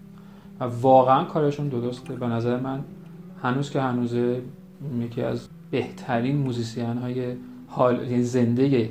و 0.61 0.65
واقعا 0.81 1.25
کارشون 1.25 1.69
درسته. 1.69 2.15
به 2.15 2.27
نظر 2.27 2.61
من 2.61 2.81
هنوز 3.43 3.71
که 3.71 3.81
هنوز 3.81 4.15
یکی 5.01 5.23
از 5.23 5.49
بهترین 5.71 6.37
موزیسین 6.37 6.99
های 6.99 7.35
حال 7.69 8.03
یعنی 8.03 8.23
زنده 8.23 8.91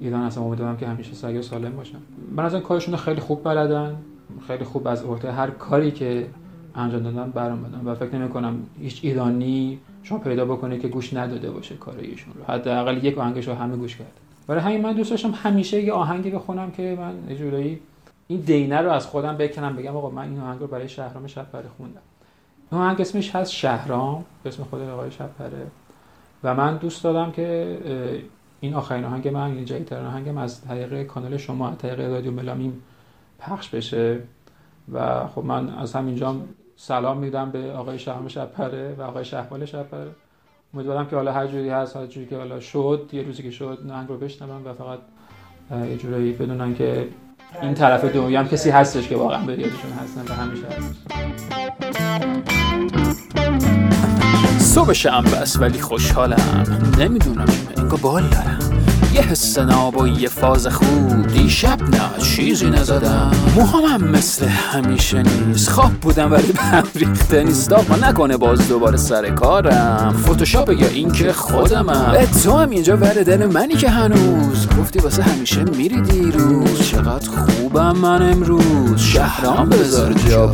ایران 0.00 0.22
هستم. 0.22 0.42
امیدوارم 0.42 0.76
که 0.76 0.88
همیشه 0.88 1.14
سعی 1.14 1.38
و 1.38 1.42
سالم 1.42 1.76
باشن 1.76 1.98
من 2.36 2.44
از 2.44 2.54
کارشون 2.54 2.96
خیلی 2.96 3.20
خوب 3.20 3.44
بلدن. 3.44 3.96
خیلی 4.46 4.64
خوب 4.64 4.88
از 4.88 5.04
عهده. 5.04 5.32
هر 5.32 5.50
کاری 5.50 5.90
که 5.90 6.26
انجام 6.74 7.02
دادن 7.02 7.30
برام 7.30 7.82
و 7.84 7.94
فکر 7.94 8.14
نمی 8.14 8.28
کنم 8.28 8.56
هیچ 8.80 9.00
ایرانی 9.02 9.78
شما 10.02 10.18
پیدا 10.18 10.44
بکنه 10.44 10.78
که 10.78 10.88
گوش 10.88 11.14
نداده 11.14 11.50
باشه 11.50 11.74
کار 11.74 11.98
ایشون 11.98 12.34
رو. 12.34 12.54
حداقل 12.54 13.04
یک 13.04 13.18
آهنگش 13.18 13.48
رو 13.48 13.54
همه 13.54 13.76
گوش 13.76 13.96
کرد 13.96 14.12
برای 14.46 14.60
همین 14.60 14.80
من 14.80 14.92
دوست 14.92 15.10
داشتم 15.10 15.30
همیشه 15.30 15.82
یه 15.82 15.92
آهنگی 15.92 16.30
بخونم 16.30 16.70
که 16.70 16.98
من 17.00 17.36
جورایی 17.36 17.80
این 18.28 18.40
دینه 18.40 18.80
رو 18.80 18.90
از 18.90 19.06
خودم 19.06 19.36
بکنم 19.36 19.76
بگم 19.76 19.96
آقا 19.96 20.10
من 20.10 20.22
این 20.22 20.40
آهنگ 20.40 20.60
رو 20.60 20.66
برای 20.66 20.88
شهرام 20.88 21.26
شپره 21.26 21.68
خوندم. 21.76 22.00
این 22.72 22.80
آهنگ 22.80 23.00
اسمش 23.00 23.34
هست 23.34 23.52
شهرام 23.52 24.24
اسم 24.44 24.64
خود 24.64 24.82
آقای 24.82 25.10
شپره 25.10 25.66
و 26.44 26.54
من 26.54 26.76
دوست 26.76 27.04
دادم 27.04 27.30
که 27.30 27.78
این 28.60 28.74
آخرین 28.74 29.04
آهنگ 29.04 29.28
من 29.28 29.50
این 29.50 29.64
جدیدترین 29.64 30.06
آهنگم 30.06 30.38
از 30.38 30.60
طریق 30.60 31.02
کانال 31.02 31.36
شما 31.36 31.68
از 31.68 31.78
طریق 31.78 32.00
رادیو 32.00 32.32
ملامیم 32.32 32.82
پخش 33.38 33.68
بشه. 33.68 34.20
و 34.92 35.26
خب 35.26 35.44
من 35.44 35.68
از 35.68 35.92
همینجا 35.92 36.36
سلام 36.82 37.18
میدم 37.18 37.50
به 37.50 37.72
آقای 37.72 37.98
شهرام 37.98 38.28
شپره 38.28 38.94
و 38.98 39.02
آقای 39.02 39.24
شهبال 39.24 39.64
شپره. 39.64 40.10
امیدوارم 40.74 41.06
که 41.06 41.16
حالا 41.16 41.32
هر 41.32 41.46
جوری 41.46 41.68
هست 41.68 41.96
هر 41.96 42.06
جوری 42.06 42.26
که 42.26 42.36
حالا 42.36 42.60
شد 42.60 43.10
یه 43.12 43.22
روزی 43.22 43.42
که 43.42 43.50
شد 43.50 43.78
نهنگ 43.86 44.08
رو 44.08 44.16
بشنوم 44.16 44.66
و 44.66 44.72
فقط 44.72 44.98
یه 45.88 45.96
جوری 45.96 46.32
بدونن 46.32 46.74
که 46.74 47.08
این 47.62 47.74
طرف 47.74 48.04
دنیا 48.04 48.40
هم 48.40 48.48
کسی 48.48 48.70
هستش 48.70 49.08
که 49.08 49.16
واقعا 49.16 49.46
به 49.46 49.52
یادشون 49.52 49.92
هستن 49.92 50.32
و 50.32 50.34
همیشه 50.34 50.66
هست 50.66 51.10
صبح 54.74 54.92
شنبه 54.92 55.36
است 55.36 55.60
ولی 55.60 55.80
خوشحالم. 55.80 56.64
نمی‌دونم 56.98 57.46
انگار 57.76 58.00
بال 58.02 58.22
دارم. 58.22 58.69
یه 59.20 59.26
حس 59.26 59.58
ناب 59.58 59.96
و 59.96 60.08
یه 60.08 60.28
فاز 60.28 60.66
خوب 60.66 61.26
دیشب 61.26 61.82
نه 61.82 62.22
چیزی 62.22 62.70
نزدم. 62.70 63.30
موهامم 63.56 64.04
مثل 64.04 64.46
همیشه 64.46 65.22
نیست. 65.22 65.68
خواب 65.68 65.92
بودم 65.92 66.32
ولی 66.32 66.52
به 66.52 66.82
ریخته 66.94 67.44
نیست. 67.44 67.72
آقا 67.72 67.96
نکنه 67.96 68.36
باز 68.36 68.68
دوباره 68.68 68.96
سر 68.96 69.30
کارم. 69.30 70.14
فتوشاپ 70.26 70.72
یا 70.72 70.88
اینکه 70.88 71.32
خودمم. 71.32 72.16
تو 72.44 72.56
هم 72.56 72.70
اینجا 72.70 72.96
ور 72.96 73.22
دل 73.22 73.46
منی 73.46 73.74
که 73.74 73.88
هنوز. 73.88 74.68
گفتی 74.80 74.98
واسه 74.98 75.22
همیشه 75.22 75.64
میری 75.64 76.00
دیروز. 76.00 76.88
چقدر 76.88 77.30
خوبم 77.30 77.96
من 77.96 78.32
امروز. 78.32 79.00
شهرام 79.00 79.68
بذار 79.68 80.12
جا 80.12 80.52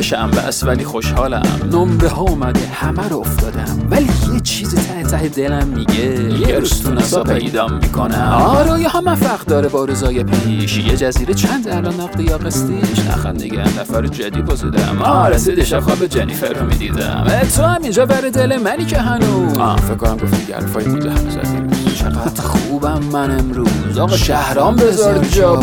شنبه 0.00 0.40
است 0.40 0.64
ولی 0.64 0.84
خوشحالم. 0.84 1.42
نمره 1.72 2.08
ها 2.08 2.22
اومده 2.22 2.60
همه 2.66 3.08
رو 3.08 3.18
افتادم. 3.18 3.86
ولی 3.90 4.10
یه 4.34 4.40
چیز 4.40 4.74
ته 4.74 5.02
ته 5.02 5.28
دلم 5.28 5.66
میگه. 5.66 6.38
یه 6.48 6.58
روز 6.58 6.82
تو 6.82 6.94
نسا 6.94 7.22
پیدا 7.22 7.68
می‌کنم. 7.68 8.42
آره 8.46 8.88
هم 8.88 9.04
مفق 9.04 9.44
داره 9.44 9.68
با 9.68 9.84
رضای 9.84 10.24
پیش. 10.24 10.78
یه 10.78 10.96
جزیره 10.96 11.34
چند 11.34 11.68
الان 11.68 12.00
نقد 12.00 12.20
یا 12.20 12.38
قسطیش؟ 12.38 12.98
نخند 13.10 13.38
دیگه 13.42 13.60
نفر 13.60 14.06
جدی 14.06 14.42
بزودم 14.42 15.02
آره 15.02 15.38
دیشب 15.38 15.80
خواب 15.80 16.06
جنیفر 16.06 16.52
رو 16.52 16.66
می‌دیدم. 16.66 17.26
تو 17.56 17.62
هم 17.62 17.82
اینجا 17.82 18.06
بر 18.06 18.20
دل 18.20 18.58
منی 18.58 18.84
که 18.84 18.98
هنوز. 18.98 19.58
آه 19.58 19.76
فکر 19.76 19.94
کنم 19.94 20.16
گفتی 20.16 20.46
گرفای 20.46 20.84
دیگه 20.84 21.10
همه 21.10 21.30
زدی. 21.30 21.94
چقدر 21.94 22.42
خوبم 22.42 23.00
من 23.12 23.38
امروز. 23.38 23.98
آقا 23.98 24.16
شهرام 24.16 24.76
بذار 24.76 25.18
جا 25.24 25.60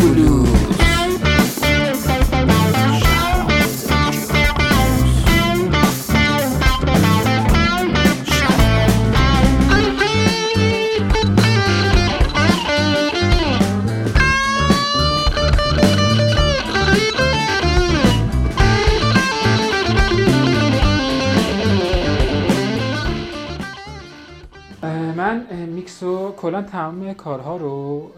کلا 26.60 26.68
تمام 26.68 27.14
کارها 27.14 27.56
رو 27.56 28.10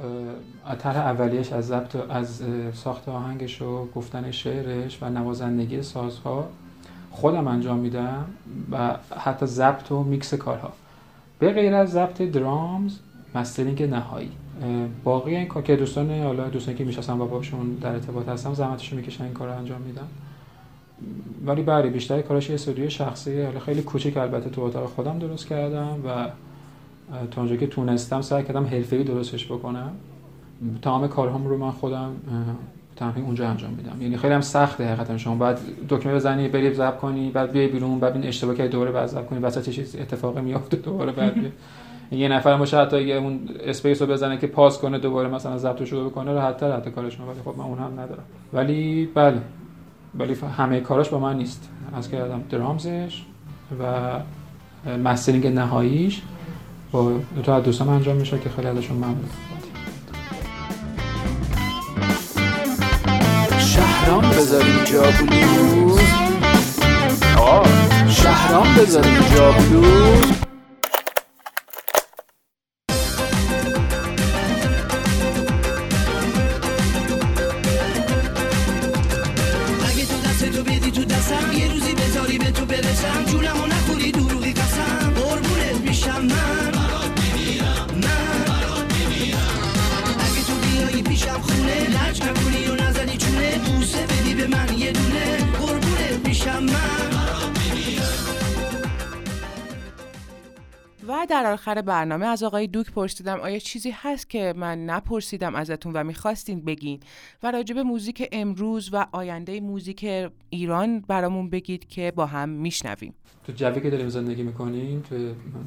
طرح 0.78 0.96
اولیش 0.96 1.52
از 1.52 1.66
ضبط 1.66 1.96
از 2.10 2.42
ساخت 2.74 3.08
آهنگش 3.08 3.62
و 3.62 3.86
گفتن 3.94 4.30
شعرش 4.30 4.98
و 5.02 5.08
نوازندگی 5.08 5.82
سازها 5.82 6.48
خودم 7.10 7.48
انجام 7.48 7.78
میدم 7.78 8.24
و 8.72 8.96
حتی 9.16 9.46
ضبط 9.46 9.92
و 9.92 10.02
میکس 10.02 10.34
کارها. 10.34 10.72
به 11.38 11.52
غیر 11.52 11.74
از 11.74 11.90
ضبط 11.90 12.22
drums 12.22 12.98
mastering 13.34 13.82
نهایی. 13.82 14.30
باقی 15.04 15.36
این 15.36 15.46
کار 15.46 15.62
که 15.62 15.76
دوستان 15.76 16.10
حالا 16.10 16.48
دوستانی 16.48 16.78
که 16.78 16.84
می‌شناسم 16.84 17.20
و 17.20 17.26
باشون 17.26 17.74
در 17.74 17.92
ارتباط 17.92 18.28
هستم 18.28 18.54
زحمتشون 18.54 18.98
می‌کشن 18.98 19.24
این 19.24 19.32
کار 19.32 19.48
انجام 19.48 19.80
میدم 19.80 20.06
ولی 21.46 21.62
بله، 21.62 21.90
بیشتر 21.90 22.22
کاراش 22.22 22.48
یه 22.48 22.54
استودیو 22.54 22.88
شخصی 22.88 23.42
حالا 23.42 23.60
خیلی 23.60 23.82
کوچیک 23.82 24.16
البته 24.16 24.50
تو 24.50 24.60
اتاق 24.60 24.86
خودم 24.86 25.18
درست 25.18 25.46
کردم 25.46 26.00
و 26.06 26.28
تا 27.30 27.40
اونجا 27.40 27.56
که 27.56 27.66
تونستم 27.66 28.20
سعی 28.20 28.44
کردم 28.44 28.64
حرفه‌ای 28.64 29.04
درستش 29.04 29.46
بکنم. 29.46 29.92
تمام 30.82 31.08
کارهام 31.08 31.46
رو 31.46 31.58
من 31.58 31.70
خودم 31.70 32.12
تنهایی 32.96 33.24
اونجا 33.24 33.48
انجام 33.48 33.70
میدم. 33.70 34.02
یعنی 34.02 34.16
خیلی 34.16 34.34
هم 34.34 34.40
سخته 34.40 34.84
حقیقتا. 34.84 35.18
شما 35.18 35.34
بعد 35.34 35.60
دکمه 35.88 36.14
بزنی 36.14 36.48
بری 36.48 36.74
ضبط 36.74 36.96
کنی 36.96 37.30
بعد 37.30 37.52
بیای 37.52 37.68
بیرون 37.68 38.00
بعد 38.00 38.16
این 38.16 38.24
اشتباه 38.24 38.54
که 38.54 38.68
دوباره 38.68 38.90
بعد 38.90 39.06
ضبط 39.06 39.26
کنی 39.26 39.38
وسط 39.38 39.70
چیز 39.70 39.96
اتفاقی 39.96 40.40
میافته 40.40 40.76
دوباره 40.76 41.12
بعد 41.12 41.34
یه 42.12 42.28
نفر 42.28 42.56
باشه 42.56 42.78
حتی 42.78 43.02
یه 43.02 43.14
اون 43.14 43.40
اسپیس 43.60 44.02
رو 44.02 44.08
بزنه 44.08 44.38
که 44.38 44.46
پاس 44.46 44.78
کنه 44.78 44.98
دوباره 44.98 45.28
مثلا 45.28 45.58
ضبط 45.58 45.80
رو 45.80 45.86
شروع 45.86 46.10
بکنه 46.10 46.32
راحت 46.32 46.56
تر 46.56 46.76
حتی 46.76 46.90
کارش 46.90 47.20
ولی 47.20 47.40
خب 47.44 47.58
من 47.58 47.64
اون 47.64 47.78
هم 47.78 48.00
ندارم. 48.00 48.24
ولی 48.52 49.08
بله. 49.14 49.40
ولی 50.18 50.36
همه 50.56 50.80
کاراش 50.80 51.08
با 51.08 51.18
من 51.18 51.36
نیست. 51.36 51.68
از 51.92 52.10
کردم 52.10 52.42
درامزش 52.50 53.22
و 53.80 53.94
مسترینگ 54.98 55.46
نهاییش. 55.46 56.22
با 56.92 57.12
دو 57.36 57.42
تا 57.42 57.56
از 57.56 57.62
دوستان 57.62 57.88
انجام 57.88 58.16
میشه 58.16 58.38
که 58.38 58.48
خیلی 58.48 58.68
ازشون 58.68 58.96
ممنون. 58.96 59.28
شهرام 63.58 64.30
بذاریم 64.30 64.84
جا 64.84 65.02
بلوز. 65.02 66.00
شهرام 68.08 68.74
بذاریم 68.74 69.20
جا 69.34 69.52
بلوز. 69.52 70.41
آخر 101.62 101.82
برنامه 101.82 102.26
از 102.26 102.42
آقای 102.42 102.66
دوک 102.66 102.90
پرسیدم 102.90 103.40
آیا 103.40 103.58
چیزی 103.58 103.90
هست 103.94 104.30
که 104.30 104.54
من 104.56 104.84
نپرسیدم 104.86 105.54
ازتون 105.54 105.92
و 105.92 106.04
می‌خواستین 106.04 106.60
بگین؟ 106.60 107.00
و 107.42 107.50
راجب 107.50 107.78
موزیک 107.78 108.28
امروز 108.32 108.90
و 108.92 109.06
آینده 109.12 109.60
موزیک 109.60 110.30
ایران 110.50 111.00
برامون 111.00 111.50
بگید 111.50 111.88
که 111.88 112.12
با 112.16 112.26
هم 112.26 112.48
میشنویم. 112.48 113.14
تو 113.46 113.52
جوی 113.52 113.80
که 113.80 113.90
داریم 113.90 114.08
زندگی 114.08 114.42
می‌کنیم 114.42 115.00
تو 115.00 115.16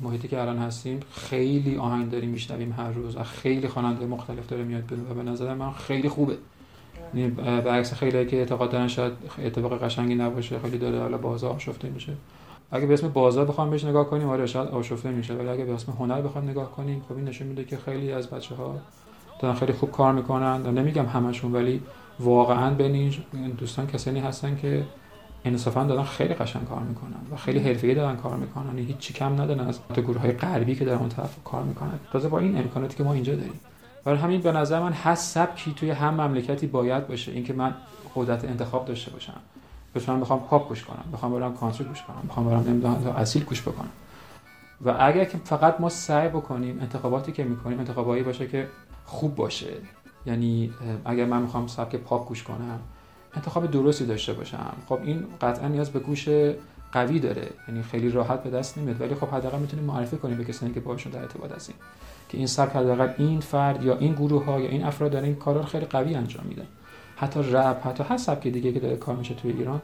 محیطی 0.01 0.27
که 0.27 0.41
الان 0.41 0.57
هستیم 0.57 0.99
خیلی 1.11 1.75
آهنگ 1.75 2.09
داریم 2.11 2.29
میشنویم 2.29 2.71
هر 2.71 2.91
روز 2.91 3.15
و 3.15 3.23
خیلی 3.23 3.67
خواننده 3.67 4.05
مختلف 4.05 4.47
داره 4.47 4.63
میاد 4.63 4.85
بیرون 4.85 5.11
و 5.11 5.13
به 5.13 5.23
نظر 5.23 5.53
من 5.53 5.71
خیلی 5.71 6.09
خوبه. 6.09 6.37
یعنی 7.13 7.29
برعکس 7.61 7.93
خیلی 7.93 8.25
که 8.25 8.37
اعتقاد 8.37 8.71
دارن 8.71 8.87
شاید 8.87 9.13
اتفاق 9.39 9.83
قشنگی 9.83 10.15
نباشه 10.15 10.59
خیلی 10.59 10.77
داره 10.77 10.99
حالا 10.99 11.17
بازار 11.17 11.59
شفته 11.59 11.89
میشه. 11.89 12.13
اگه 12.75 12.85
به 12.85 12.93
اسم 12.93 13.07
بازار 13.07 13.45
بخوام 13.45 13.69
بهش 13.69 13.83
نگاه 13.83 14.09
کنیم 14.09 14.29
آره 14.29 14.45
شاید 14.45 14.69
آشفته 14.69 15.11
میشه 15.11 15.33
ولی 15.33 15.49
اگه 15.49 15.65
به 15.65 15.73
اسم 15.73 15.91
هنر 15.91 16.21
بخوام 16.21 16.49
نگاه 16.49 16.71
کنیم 16.71 17.01
خب 17.09 17.15
این 17.15 17.25
نشون 17.25 17.47
میده 17.47 17.63
که 17.63 17.77
خیلی 17.77 18.11
از 18.11 18.29
بچه 18.29 18.55
ها 18.55 18.75
دارن 19.39 19.55
خیلی 19.55 19.73
خوب 19.73 19.91
کار 19.91 20.13
می‌کنن. 20.13 20.77
نمیگم 20.77 21.05
همشون 21.05 21.53
ولی 21.53 21.81
واقعا 22.19 22.73
بین 22.73 23.13
دوستان 23.57 23.87
کسانی 23.87 24.19
هستن 24.19 24.57
که 24.61 24.83
انصافا 25.45 25.83
دارن 25.83 26.03
خیلی 26.03 26.33
قشنگ 26.33 26.67
کار 26.67 26.79
می‌کنن 26.79 27.31
و 27.31 27.35
خیلی 27.35 27.59
حرفه‌ای 27.59 27.95
دارن 27.95 28.15
کار 28.15 28.35
می‌کنن 28.35 28.77
هیچ 28.77 28.97
چی 28.97 29.13
کم 29.13 29.41
ندارن 29.41 29.67
از 29.67 29.79
گروه 29.95 30.17
های 30.17 30.31
غربی 30.31 30.75
که 30.75 30.85
در 30.85 30.93
اون 30.93 31.09
طرف 31.09 31.43
کار 31.43 31.63
می‌کنن. 31.63 31.99
تازه 32.11 32.29
با 32.29 32.39
این 32.39 32.57
امکاناتی 32.57 32.97
که 32.97 33.03
ما 33.03 33.13
اینجا 33.13 33.35
داریم. 33.35 33.59
برای 34.03 34.19
همین 34.19 34.41
به 34.41 34.51
نظر 34.51 34.79
من 34.79 34.93
هر 34.93 35.15
سبکی 35.15 35.73
توی 35.73 35.91
هم 35.91 36.13
مملکتی 36.21 36.67
باید 36.67 37.07
باشه. 37.07 37.31
اینکه 37.31 37.53
من 37.53 37.75
قدرت 38.15 38.45
انتخاب 38.45 38.85
داشته 38.85 39.11
باشم. 39.11 39.33
پس 39.95 40.09
من 40.09 40.19
بخوام 40.19 40.39
پاپ 40.39 40.69
گوش 40.69 40.83
کنم 40.83 41.05
بخوام 41.13 41.31
برم 41.31 41.53
کانتری 41.53 41.87
گوش 41.87 42.01
کنم 42.01 42.27
بخوام 42.29 42.45
برم 42.45 42.63
نمی‌دونم 42.67 43.15
اصیل 43.17 43.43
گوش 43.43 43.61
بکنم. 43.61 43.89
و 44.85 44.95
اگر 44.99 45.25
که 45.25 45.37
فقط 45.37 45.79
ما 45.79 45.89
سعی 45.89 46.29
بکنیم 46.29 46.79
انتخاباتی 46.79 47.31
که 47.31 47.43
می‌کنیم 47.43 47.79
انتخابایی 47.79 48.23
باشه 48.23 48.47
که 48.47 48.67
خوب 49.05 49.35
باشه. 49.35 49.73
یعنی 50.25 50.73
اگر 51.05 51.25
من 51.25 51.41
می‌خوام 51.41 51.67
سبک 51.67 51.95
پاپ 51.95 52.27
گوش 52.27 52.43
کنم 52.43 52.79
انتخاب 53.35 53.71
درستی 53.71 54.05
داشته 54.05 54.33
باشم. 54.33 54.73
خب 54.89 54.99
این 55.03 55.25
قطعا 55.41 55.67
نیاز 55.67 55.89
به 55.89 55.99
گوش 55.99 56.29
قوی 56.91 57.19
داره. 57.19 57.49
یعنی 57.67 57.83
خیلی 57.83 58.09
راحت 58.09 58.43
به 58.43 58.49
دست 58.49 58.77
نمیاد. 58.77 59.01
ولی 59.01 59.15
خب 59.15 59.27
حداقل 59.27 59.59
می‌تونیم 59.59 59.85
معرفی 59.85 60.17
کنیم 60.17 60.37
به 60.37 60.45
کسانی 60.45 60.73
که 60.73 60.79
باشون 60.79 61.11
در 61.11 61.19
ارتباط 61.19 61.51
هستیم. 61.51 61.75
که 62.29 62.37
این 62.37 62.47
سبک 62.47 62.75
حداقل 62.75 63.09
این 63.17 63.39
فرد 63.39 63.83
یا 63.83 63.97
این 63.97 64.13
گروه 64.13 64.45
ها 64.45 64.59
یا 64.59 64.69
این 64.69 64.83
افراد 64.83 65.11
دارن 65.11 65.25
این 65.25 65.35
کارا 65.35 65.63
خیلی 65.63 65.85
قوی 65.85 66.15
انجام 66.15 66.45
میدن. 66.45 66.65
حتی 67.15 67.39
رپ 67.51 67.87
حتی 67.87 68.03
هر 68.03 68.17
سبک 68.17 68.47
دیگه 68.47 68.73
که 68.73 68.79
داره 68.79 68.95
کار 68.95 69.15
میشه 69.15 69.33
توی 69.33 69.51
ایران 69.51 69.81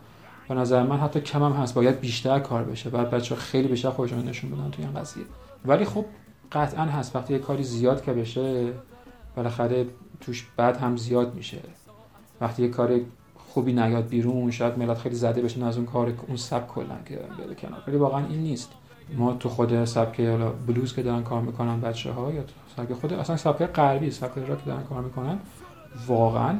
به 0.49 0.55
نظر 0.55 0.83
من 0.83 0.97
حتی 0.97 1.21
کم 1.21 1.43
هم 1.43 1.51
هست 1.51 1.73
باید 1.73 1.99
بیشتر 1.99 2.39
کار 2.39 2.63
بشه 2.63 2.89
بعد 2.89 3.09
بچه 3.09 3.35
خیلی 3.35 3.67
بیشتر 3.67 3.89
خودشون 3.89 4.27
نشون 4.27 4.51
بدن 4.51 4.69
توی 4.69 4.85
این 4.85 4.93
قضیه. 4.93 5.23
ولی 5.65 5.85
خب 5.85 6.05
قطعا 6.51 6.85
هست 6.85 7.15
وقتی 7.15 7.33
یه 7.33 7.39
کاری 7.39 7.63
زیاد 7.63 8.03
که 8.03 8.13
بشه 8.13 8.71
بالاخره 9.35 9.85
توش 10.21 10.47
بعد 10.57 10.77
هم 10.77 10.97
زیاد 10.97 11.35
میشه. 11.35 11.59
وقتی 12.41 12.63
یه 12.63 12.69
کار 12.69 12.99
خوبی 13.35 13.73
نیاد 13.73 14.07
بیرون 14.07 14.51
شاید 14.51 14.77
ملت 14.77 14.97
خیلی 14.97 15.15
زده 15.15 15.41
بشن 15.41 15.63
از 15.63 15.77
اون 15.77 15.85
کار 15.85 16.13
اون 16.27 16.37
سبک 16.37 16.67
کلا 16.67 16.97
که 17.05 17.15
بده 17.15 17.55
کنار. 17.55 17.83
ولی 17.87 17.97
واقعا 17.97 18.25
این 18.27 18.39
نیست. 18.39 18.69
ما 19.17 19.33
تو 19.33 19.49
خود 19.49 19.85
سبک 19.85 20.19
حالا 20.19 20.49
بلوز 20.49 20.95
که 20.95 21.03
دارن 21.03 21.23
کار 21.23 21.41
می‌کنن 21.41 21.81
بچه 21.81 22.11
ها 22.11 22.31
یا 22.31 22.43
سبک 22.77 22.93
خود 22.93 23.13
اصلا 23.13 23.37
سبک 23.37 23.65
غربی 23.65 24.11
سبک 24.11 24.35
که 24.35 24.65
دارن 24.65 24.83
کار 24.83 25.01
می‌کنن 25.01 25.39
واقعا 26.07 26.55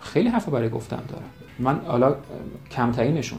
خیلی 0.00 0.28
حرف 0.28 0.48
برای 0.48 0.68
گفتن 0.68 1.02
دارن. 1.08 1.24
من 1.58 1.80
حالا 1.86 2.14
کمترینشون 2.70 3.38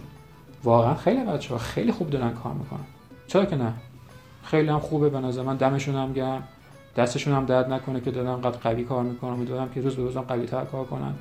واقعا 0.64 0.96
خیلی 0.96 1.24
بچه 1.24 1.54
ها 1.54 1.58
خیلی 1.58 1.92
خوب 1.92 2.10
دارن 2.10 2.34
کار 2.34 2.54
می‌کنن. 2.54 2.86
چرا 3.28 3.46
که 3.46 3.56
نه؟ 3.56 3.74
خیلی 4.44 4.70
هم 4.70 4.80
خوبه 4.80 5.10
به 5.10 5.20
نظر 5.20 5.44
من. 5.44 5.56
دمشون 5.56 5.96
هم 5.96 6.14
گرم. 6.14 6.44
دستشون 6.96 7.34
هم 7.34 7.46
درد 7.46 7.74
نکنه 7.74 8.02
که 8.02 8.12
دارن 8.12 8.28
انقدر 8.28 8.58
قوی 8.58 8.84
کار 8.84 9.04
می‌کنن. 9.04 9.32
امیدوارم 9.32 9.70
که 9.70 9.82
روز 9.82 9.96
به 9.96 10.04
روز 10.04 10.18
قوی 10.18 10.46
تر 10.46 10.66
کار 10.66 10.86
کنن. 10.86 11.14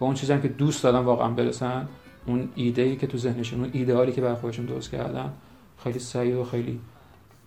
و 0.00 0.04
اون 0.04 0.14
چیزی 0.14 0.38
که 0.40 0.48
دوست 0.48 0.82
دارن 0.82 0.98
واقعا 0.98 1.28
برسن 1.28 1.88
اون 2.26 2.48
ایده 2.54 2.82
ای 2.82 2.96
که 2.96 3.06
تو 3.06 3.18
ذهنشون 3.18 3.60
اون 3.60 3.70
ایدئالی 3.72 4.12
که 4.12 4.20
برای 4.20 4.34
خودشون 4.34 4.66
درست 4.66 4.90
کردن 4.90 5.32
خیلی 5.84 5.98
سعی 5.98 6.32
و 6.32 6.44
خیلی 6.44 6.80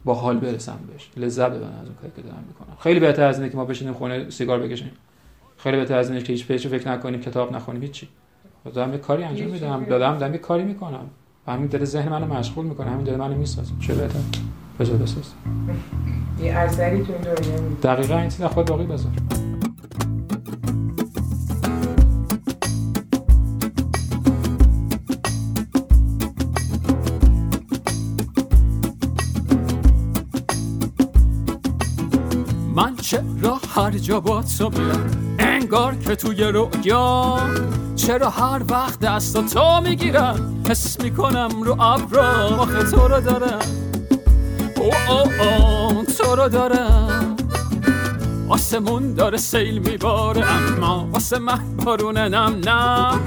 با 0.06 0.14
حال 0.14 0.38
برسن 0.38 0.78
بهش. 0.92 1.10
لذت 1.18 1.50
ببرن 1.50 1.80
از 1.82 1.86
اون 1.86 1.96
کاری 2.02 2.14
که 2.16 2.22
دارن 2.22 2.44
می‌کنن. 2.48 2.76
خیلی 2.80 3.00
بهتر 3.00 3.24
از 3.24 3.40
اینه 3.40 3.50
که 3.50 3.58
ما 3.58 3.66
بشینیم 3.66 3.94
خونه 3.94 4.30
سیگار 4.30 4.60
بکشیم. 4.60 4.92
خیلی 5.64 5.78
بهتر 5.78 5.98
از 5.98 6.10
اینه 6.10 6.22
که 6.22 6.34
هیچ 6.34 6.48
پیچو 6.48 6.70
فکر 6.70 6.92
نکنیم 6.92 7.22
کتاب 7.22 7.56
نخونیم 7.56 7.82
هیچی. 7.82 8.08
دارم 8.74 8.92
یه 8.92 8.98
کاری 8.98 9.24
انجام 9.24 9.50
میدم. 9.52 9.86
دادم 9.86 10.18
دارم 10.18 10.34
یه 10.34 10.40
کاری 10.40 10.64
می‌کنم. 10.64 11.06
و 11.48 11.52
همین 11.52 11.68
داره 11.68 11.86
ذهن 11.86 12.10
منو 12.10 12.34
مشغول 12.34 12.66
می‌کنه. 12.66 12.90
همین 12.90 13.04
داره 13.04 13.18
منو 13.18 13.36
می‌سازه. 13.36 13.74
چه 13.80 13.94
بهتر؟ 13.94 14.20
بذار 14.80 14.98
بساز. 14.98 15.34
یه 16.42 16.54
اثری 16.54 17.04
تو 17.04 17.14
این 17.14 17.22
دنیا 17.22 17.60
دقیقاً 17.84 18.18
این 18.18 18.30
چیز 18.30 18.42
خود 18.44 18.66
باقی 18.66 18.86
بذار. 18.86 19.12
من 32.76 32.96
چرا 32.96 33.60
هر 33.76 33.92
جا 33.92 34.20
با 34.20 34.44
تو 34.44 34.70
انگار 35.64 35.96
که 35.96 36.16
توی 36.16 36.44
رویا 36.44 37.40
چرا 37.96 38.30
هر 38.30 38.62
وقت 38.70 39.00
دست 39.00 39.46
تو 39.54 39.82
می‌گیرم؟ 39.82 40.64
حس 40.70 41.00
می‌کنم 41.00 41.50
رو 41.64 41.82
ابرا 41.82 42.48
آخه 42.58 42.84
تو 42.84 43.08
رو 43.08 43.22
دارم. 43.22 43.60
او 44.78 44.92
او 45.10 45.20
او 45.44 46.04
تو 46.04 46.36
رو 46.36 46.50
دارم. 46.50 47.36
آسمون 48.50 49.14
داره 49.14 49.38
سیل 49.38 49.80
میباره 49.80 50.46
اما 50.52 51.10
واسه 51.12 51.40
من 51.40 51.78
بارونه 51.86 52.30
نم 52.30 52.70
نم 52.70 53.20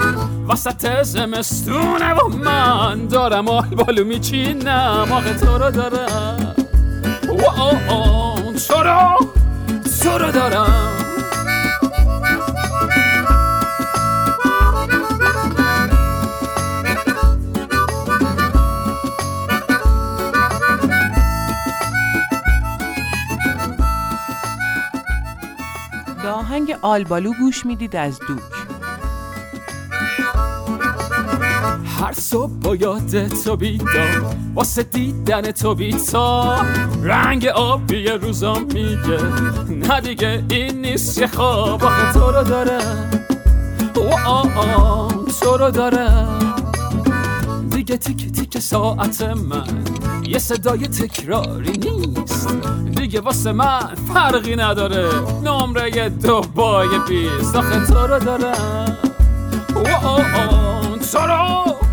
وسط 0.49 1.03
زمستونه 1.03 2.15
و 2.15 2.29
من 2.29 3.07
دارم 3.07 3.49
آل 3.49 3.69
بالو 3.69 4.05
میچینم. 4.05 5.09
آخه 5.11 5.35
تو 5.35 5.59
رو 5.59 5.71
دارم. 5.71 6.55
او 7.29 7.41
او 7.61 7.95
او 7.95 8.53
تو 8.69 8.83
رو 8.83 9.27
تو 10.03 10.19
رو 10.19 10.33
دارم. 10.33 10.96
آهنگ 26.67 26.79
آلبالو 26.83 27.33
گوش 27.41 27.67
می‌دید 27.67 27.97
از 27.97 28.19
دوک. 28.19 28.39
هر 32.01 32.13
صبح 32.13 32.53
با 32.53 32.77
یاد 32.77 33.29
تو 33.29 33.57
بیدار 33.57 34.35
واسه 34.55 34.83
دیدن 34.83 35.43
تو 35.53 35.75
بیتا 35.75 36.57
رنگ 37.03 37.47
آبی 37.47 38.09
روزا 38.09 38.55
میگه 38.55 39.19
نه 39.71 40.01
دیگه 40.01 40.45
این 40.51 40.81
نیست 40.81 41.19
یه 41.19 41.27
خواب. 41.27 41.85
آخه 41.85 42.13
تو 42.13 42.31
رو 42.31 42.43
دارم 42.45 43.11
آه 44.27 44.59
آه 44.59 45.25
تو 45.41 45.57
رو 45.57 45.71
دارم 45.71 46.55
دیگه 47.71 47.97
تیک 47.97 48.33
تیک 48.33 48.59
ساعت 48.59 49.23
من 49.23 49.85
یه 50.27 50.39
صدای 50.39 50.89
تکراری 50.89 51.73
نیست. 51.73 52.49
دیگه 53.07 53.21
واسه 53.21 53.53
من 53.53 53.95
فرقی 54.15 54.57
نداره. 54.57 55.09
نمره 55.45 56.09
دو 56.09 56.41
بای 56.41 56.89
بیست. 57.09 57.57
آخه 57.57 57.87
تو 57.87 58.07
رو 58.07 58.19
دارم. 58.19 58.99
تو 61.13 61.19
رو 61.19 61.86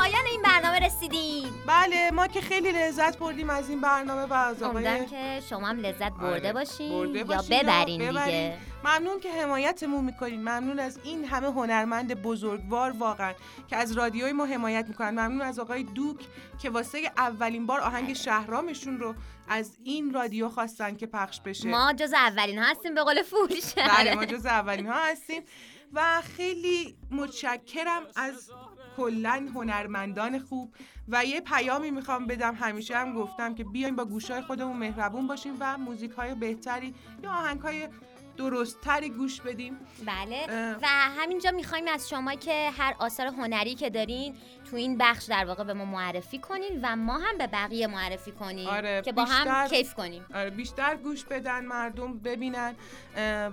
پایان 0.00 0.26
این 0.30 0.42
برنامه 0.42 0.78
رسیدیم. 0.78 1.62
بله 1.66 2.10
ما 2.10 2.26
که 2.26 2.40
خیلی 2.40 2.72
لذت 2.72 3.18
بردیم 3.18 3.50
از 3.50 3.68
این 3.68 3.80
برنامه 3.80 4.22
و 4.22 4.32
از 4.32 4.62
آقای 4.62 5.06
که 5.06 5.42
شما 5.50 5.66
هم 5.66 5.78
لذت 5.78 6.12
برده 6.12 6.26
آره، 6.26 6.52
باشین 6.52 6.88
برده 6.88 7.18
یا 7.18 7.24
باشین 7.24 7.56
یا 7.56 7.62
ببرین 7.62 8.08
ببرین. 8.08 8.24
دیگه. 8.24 8.58
ممنون 8.84 9.20
که 9.20 9.32
حمایتمون 9.32 10.04
می‌کنین. 10.04 10.40
ممنون 10.40 10.78
از 10.78 10.98
این 11.04 11.24
همه 11.24 11.46
هنرمند 11.46 12.22
بزرگوار 12.22 12.90
واقعا 12.90 13.34
که 13.68 13.76
از 13.76 13.92
رادیوی 13.92 14.32
ما 14.32 14.44
حمایت 14.44 14.88
می‌کنن. 14.88 15.10
ممنون 15.10 15.42
از 15.42 15.58
آقای 15.58 15.82
دوک 15.82 16.26
که 16.62 16.70
واسه 16.70 17.12
اولین 17.16 17.66
بار 17.66 17.80
آهنگ 17.80 18.12
شهرامشون 18.12 18.98
رو 18.98 19.14
از 19.48 19.76
این 19.84 20.14
رادیو 20.14 20.48
خواستن 20.48 20.96
که 20.96 21.06
پخش 21.06 21.40
بشه. 21.40 21.68
ما 21.68 21.92
جز 21.92 22.12
اولین 22.12 22.58
ها 22.58 22.70
هستیم 22.70 22.94
به 22.94 23.02
قول 23.02 23.22
فوش 23.22 23.74
بله 23.76 24.14
ما 24.14 24.24
جز 24.24 24.46
اولین 24.46 24.86
ها 24.86 24.98
هستیم. 24.98 25.42
و 25.92 26.22
خیلی 26.36 26.96
متشکرم 27.10 28.02
از 28.16 28.50
کلا 29.00 29.48
هنرمندان 29.54 30.38
خوب 30.38 30.74
و 31.08 31.24
یه 31.24 31.40
پیامی 31.40 31.90
می‌خوام 31.90 32.26
بدم. 32.26 32.54
همیشه 32.54 32.96
هم 32.96 33.14
گفتم 33.14 33.54
که 33.54 33.64
بیایم 33.64 33.96
با 33.96 34.04
گوشای 34.04 34.42
خودمون 34.42 34.76
مهربون 34.76 35.26
باشیم 35.26 35.54
و 35.60 35.78
موزیک 35.78 36.10
های 36.10 36.34
بهتری 36.34 36.94
یا 37.22 37.30
آهنگ 37.30 37.60
های 37.60 37.88
درستتری 38.40 39.08
گوش 39.08 39.40
بدیم. 39.40 39.78
بله. 40.06 40.46
اه. 40.48 40.76
و 40.82 40.86
همینجا 40.86 41.50
می‌خوایم 41.50 41.88
از 41.88 42.08
شما 42.08 42.34
که 42.34 42.70
هر 42.70 42.94
آثار 42.98 43.26
هنری 43.26 43.74
که 43.74 43.90
دارین 43.90 44.34
تو 44.70 44.76
این 44.76 44.98
بخش 44.98 45.24
در 45.24 45.44
واقع 45.44 45.64
به 45.64 45.74
ما 45.74 45.84
معرفی 45.84 46.38
کنین 46.38 46.80
و 46.82 46.96
ما 46.96 47.18
هم 47.18 47.38
به 47.38 47.46
بقیه 47.46 47.86
معرفی 47.86 48.32
کنیم 48.32 48.68
آره، 48.68 49.02
که 49.04 49.12
با 49.12 49.24
هم 49.24 49.68
کیف 49.68 49.94
کنیم. 49.94 50.26
آره، 50.34 50.50
بیشتر 50.50 50.96
گوش 50.96 51.24
بدن 51.24 51.64
مردم 51.64 52.18
ببینن 52.18 52.74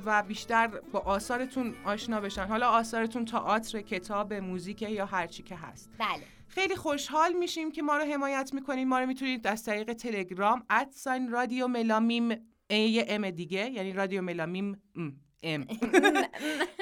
و 0.05 0.23
بیشتر 0.23 0.67
با 0.67 0.99
آثارتون 0.99 1.75
آشنا 1.85 2.21
بشن. 2.21 2.47
حالا 2.47 2.69
آثارتون 2.69 3.25
تئاتر 3.25 3.81
کتاب 3.81 4.33
موزیک 4.33 4.81
یا 4.81 5.05
هر 5.05 5.27
چی 5.27 5.43
که 5.43 5.55
هست. 5.55 5.89
بله. 5.97 6.23
خیلی 6.47 6.75
خوشحال 6.75 7.33
میشیم 7.33 7.71
که 7.71 7.81
ما 7.81 7.97
رو 7.97 8.03
حمایت 8.13 8.51
می‌کنید 8.53 8.87
ما 8.87 8.99
رو 8.99 9.05
می‌تونید 9.05 9.47
از 9.47 9.63
طریق 9.63 9.93
تلگرام 9.93 10.63
ادساین 10.69 11.31
رادیو 11.31 11.67
ملامیم 11.67 12.56
ای 12.69 13.05
ام 13.09 13.29
دیگه 13.29 13.69
یعنی 13.71 13.93
رادیو 13.93 14.21
ملامیم 14.21 14.81
ام، 14.95 15.21
ام 15.43 15.67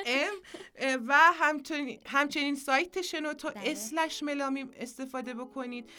ام 0.06 1.04
و 1.08 1.16
همچنین, 1.34 2.00
همچنین 2.06 2.56
سایت 2.56 3.02
شنوتو 3.02 3.50
بله. 3.50 3.72
اسلش 3.72 4.24
ملامی 4.24 4.66
استفاده 4.76 5.34
بکنید 5.34 5.90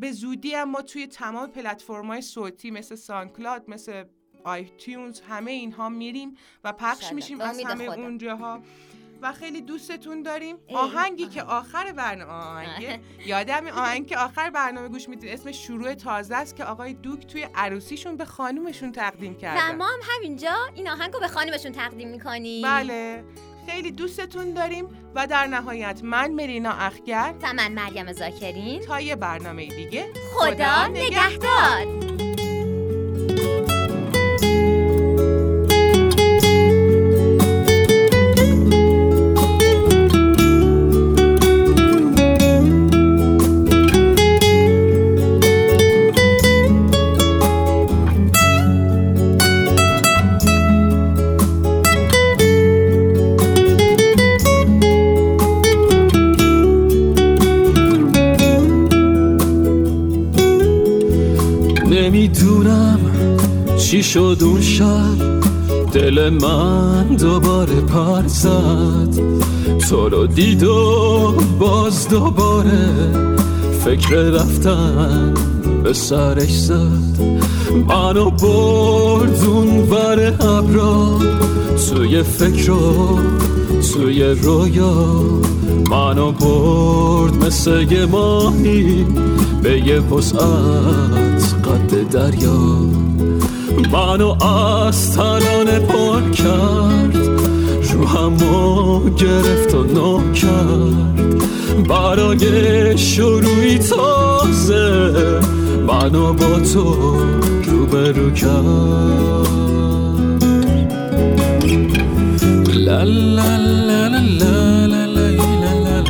به 0.00 0.12
زودی 0.12 0.54
هم 0.54 0.70
ما 0.70 0.82
توی 0.82 1.06
تمام 1.06 1.50
پلتفرم‌های 1.50 2.22
صوتی 2.22 2.70
مثل 2.70 2.94
سانکلاد 2.94 3.70
مثل 3.70 4.04
آیتیونز 4.44 5.20
همه 5.20 5.50
اینها 5.50 5.88
میریم 5.88 6.34
و 6.64 6.72
پخش. 6.72 7.12
میشیم 7.12 7.40
از 7.40 7.60
همه. 7.60 7.84
اونجاها 7.84 8.62
و 9.22 9.32
خیلی 9.32 9.60
دوستتون 9.60 10.22
داریم. 10.22 10.56
آهنگی 10.74 11.24
آهنگ. 11.24 11.30
که 11.30 11.42
آخر 11.42 11.92
برنامه 11.92 12.32
آهنگه 12.32 13.00
یادم 13.26 13.66
آهنگ 13.82 14.06
که 14.06 14.18
آخر 14.18 14.50
برنامه 14.50 14.88
گوش 14.88 15.08
می‌دید. 15.08 15.30
اسم 15.30 15.52
شروع 15.52 15.94
تازه 15.94 16.36
است 16.36 16.56
که 16.56 16.64
آقای 16.64 16.92
دوک 16.92 17.26
توی 17.26 17.48
عروسیشون 17.54 18.16
به 18.16 18.24
خانومشون 18.24 18.92
تقدیم 18.92 19.32
و 19.32 19.36
کردن 19.36 19.76
ما 19.76 19.86
هم 19.86 20.00
همینجا 20.16 20.56
این 20.74 20.88
آهنگ 20.88 21.12
رو 21.12 21.20
به 21.20 21.28
خانمشون 21.28 21.72
تقدیم 21.72 22.08
می‌کنیم. 22.08 22.62
بله. 22.62 23.24
خیلی 23.66 23.90
دوستتون 23.90 24.52
داریم 24.52 24.88
و 25.14 25.26
در 25.26 25.46
نهایت 25.46 26.00
من 26.04 26.30
مرینا 26.30 26.70
اخگر 26.70 27.34
و 27.42 27.52
من 27.52 27.72
مریم 27.72 28.12
زاکرین. 28.12 28.80
تا 28.80 29.00
یه 29.00 29.16
برنامه 29.16 29.66
دیگه. 29.66 30.06
خدا 30.34 30.86
نگهدار. 30.86 32.17
شد 64.12 64.38
اون 64.40 64.60
شب. 64.60 65.40
دل 65.92 66.30
من 66.30 67.06
دوباره 67.06 67.80
پر 67.80 68.26
زد. 68.26 69.14
تو 69.88 70.08
رو 70.08 70.26
دید 70.26 70.62
و 70.62 71.34
باز 71.58 72.08
دوباره 72.08 72.90
فکر 73.84 74.14
رفتن 74.14 75.34
به 75.84 75.92
سرش 75.92 76.50
زد. 76.50 77.20
منو 77.88 78.30
بردون 78.30 79.86
بر 79.86 80.34
ابرا. 80.40 81.18
توی 81.88 82.22
فکر 82.22 82.70
و 82.70 83.18
توی 83.92 84.22
رویا. 84.22 85.22
منو 85.90 86.32
برد 86.32 87.44
مثل 87.46 87.92
یه 87.92 88.06
ماهی 88.06 89.06
به 89.62 89.80
یه 89.86 90.00
وسعت 90.00 91.54
قد 91.64 92.10
دریا. 92.10 93.07
منو 93.78 94.36
ترانه 95.16 95.78
پر 95.78 96.30
کرد 96.30 97.16
رو 97.92 98.06
همو 98.06 99.10
گرفت 99.10 99.74
و 99.74 99.82
نو 99.82 100.32
کرد 100.32 101.38
برای 101.88 102.98
شروعی 102.98 103.78
تازه 103.78 105.12
منو 105.88 106.32
با 106.32 106.60
تو 106.60 106.96
روبرو 107.64 108.30
کرد 108.30 109.48
لا 112.74 113.02
لا 113.04 113.56
لا 113.56 114.08
لا 114.08 114.20
لا 114.20 114.86
لا 114.86 115.06
لا 115.86 116.04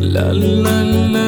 لا 0.00 0.32
لا 0.32 0.82
لا 0.82 1.25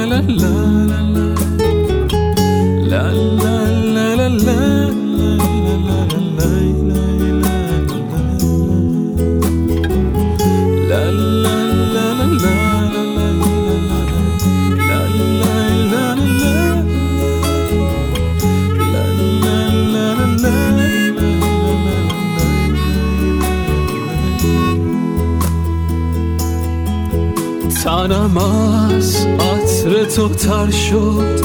تنم 27.98 28.36
از 28.36 29.26
عطر 29.26 30.04
تو 30.04 30.28
تر 30.28 30.70
شد 30.70 31.40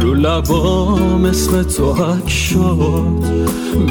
رو 0.00 0.14
لبام 0.14 1.24
اسم 1.24 1.62
تو 1.62 1.92
حک 1.92 2.30
شد. 2.30 3.24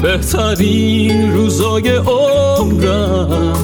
بهترین 0.02 1.32
روزای 1.34 1.88
عمرم 1.88 3.56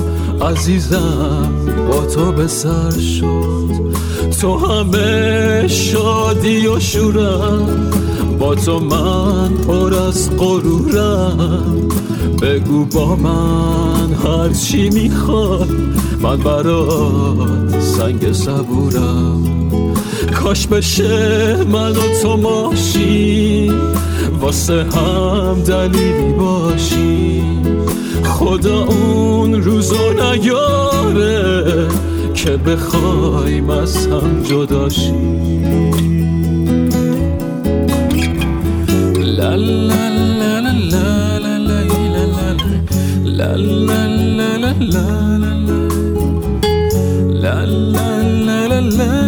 عزیزم 0.43 1.49
با 1.89 2.07
تو 2.07 2.33
به 2.33 2.47
سر 2.47 2.91
شد. 2.91 3.71
تو 4.41 4.59
همه 4.59 5.69
شادی 5.69 6.67
و 6.67 6.81
شورم 6.81 7.91
با 8.39 8.55
تو 8.55 8.81
من 8.81 9.49
پر 9.49 9.95
از 9.95 10.31
غرورم. 10.39 11.89
بگو 12.43 12.85
با 12.85 13.17
من 13.17 14.13
هر 14.25 14.53
چی 14.53 14.91
می‌خواد 14.91 15.69
من 16.23 16.37
برات 16.37 17.81
سنگ 17.81 18.33
صبورم 18.33 19.43
کاش 20.35 20.66
بشه 20.66 21.57
من 21.64 21.91
و 21.91 22.21
تو 22.23 22.37
ماشی 22.37 23.73
واسه 24.41 24.85
هم 24.85 25.62
دلیلی 25.66 26.33
باشی 26.33 27.43
خدا 28.25 28.85
اون 28.85 29.62
روزو 29.62 30.12
نیاره 30.12 31.89
که 32.35 32.57
بخوایم 32.57 33.71
از 33.71 34.07
هم 34.07 34.43
جداشی 34.43 35.12
لا 39.18 39.55
لا 39.55 40.09
لا 40.09 40.61
لا 40.61 40.61
لا 40.61 40.91
لا 40.91 41.57
لا 43.25 43.57
لا 43.57 43.57
لا 43.57 44.07
لا 44.57 44.73
لا 44.81 45.39
la 47.67 48.23
la 48.47 48.69
la 48.69 48.81
la 48.81 49.20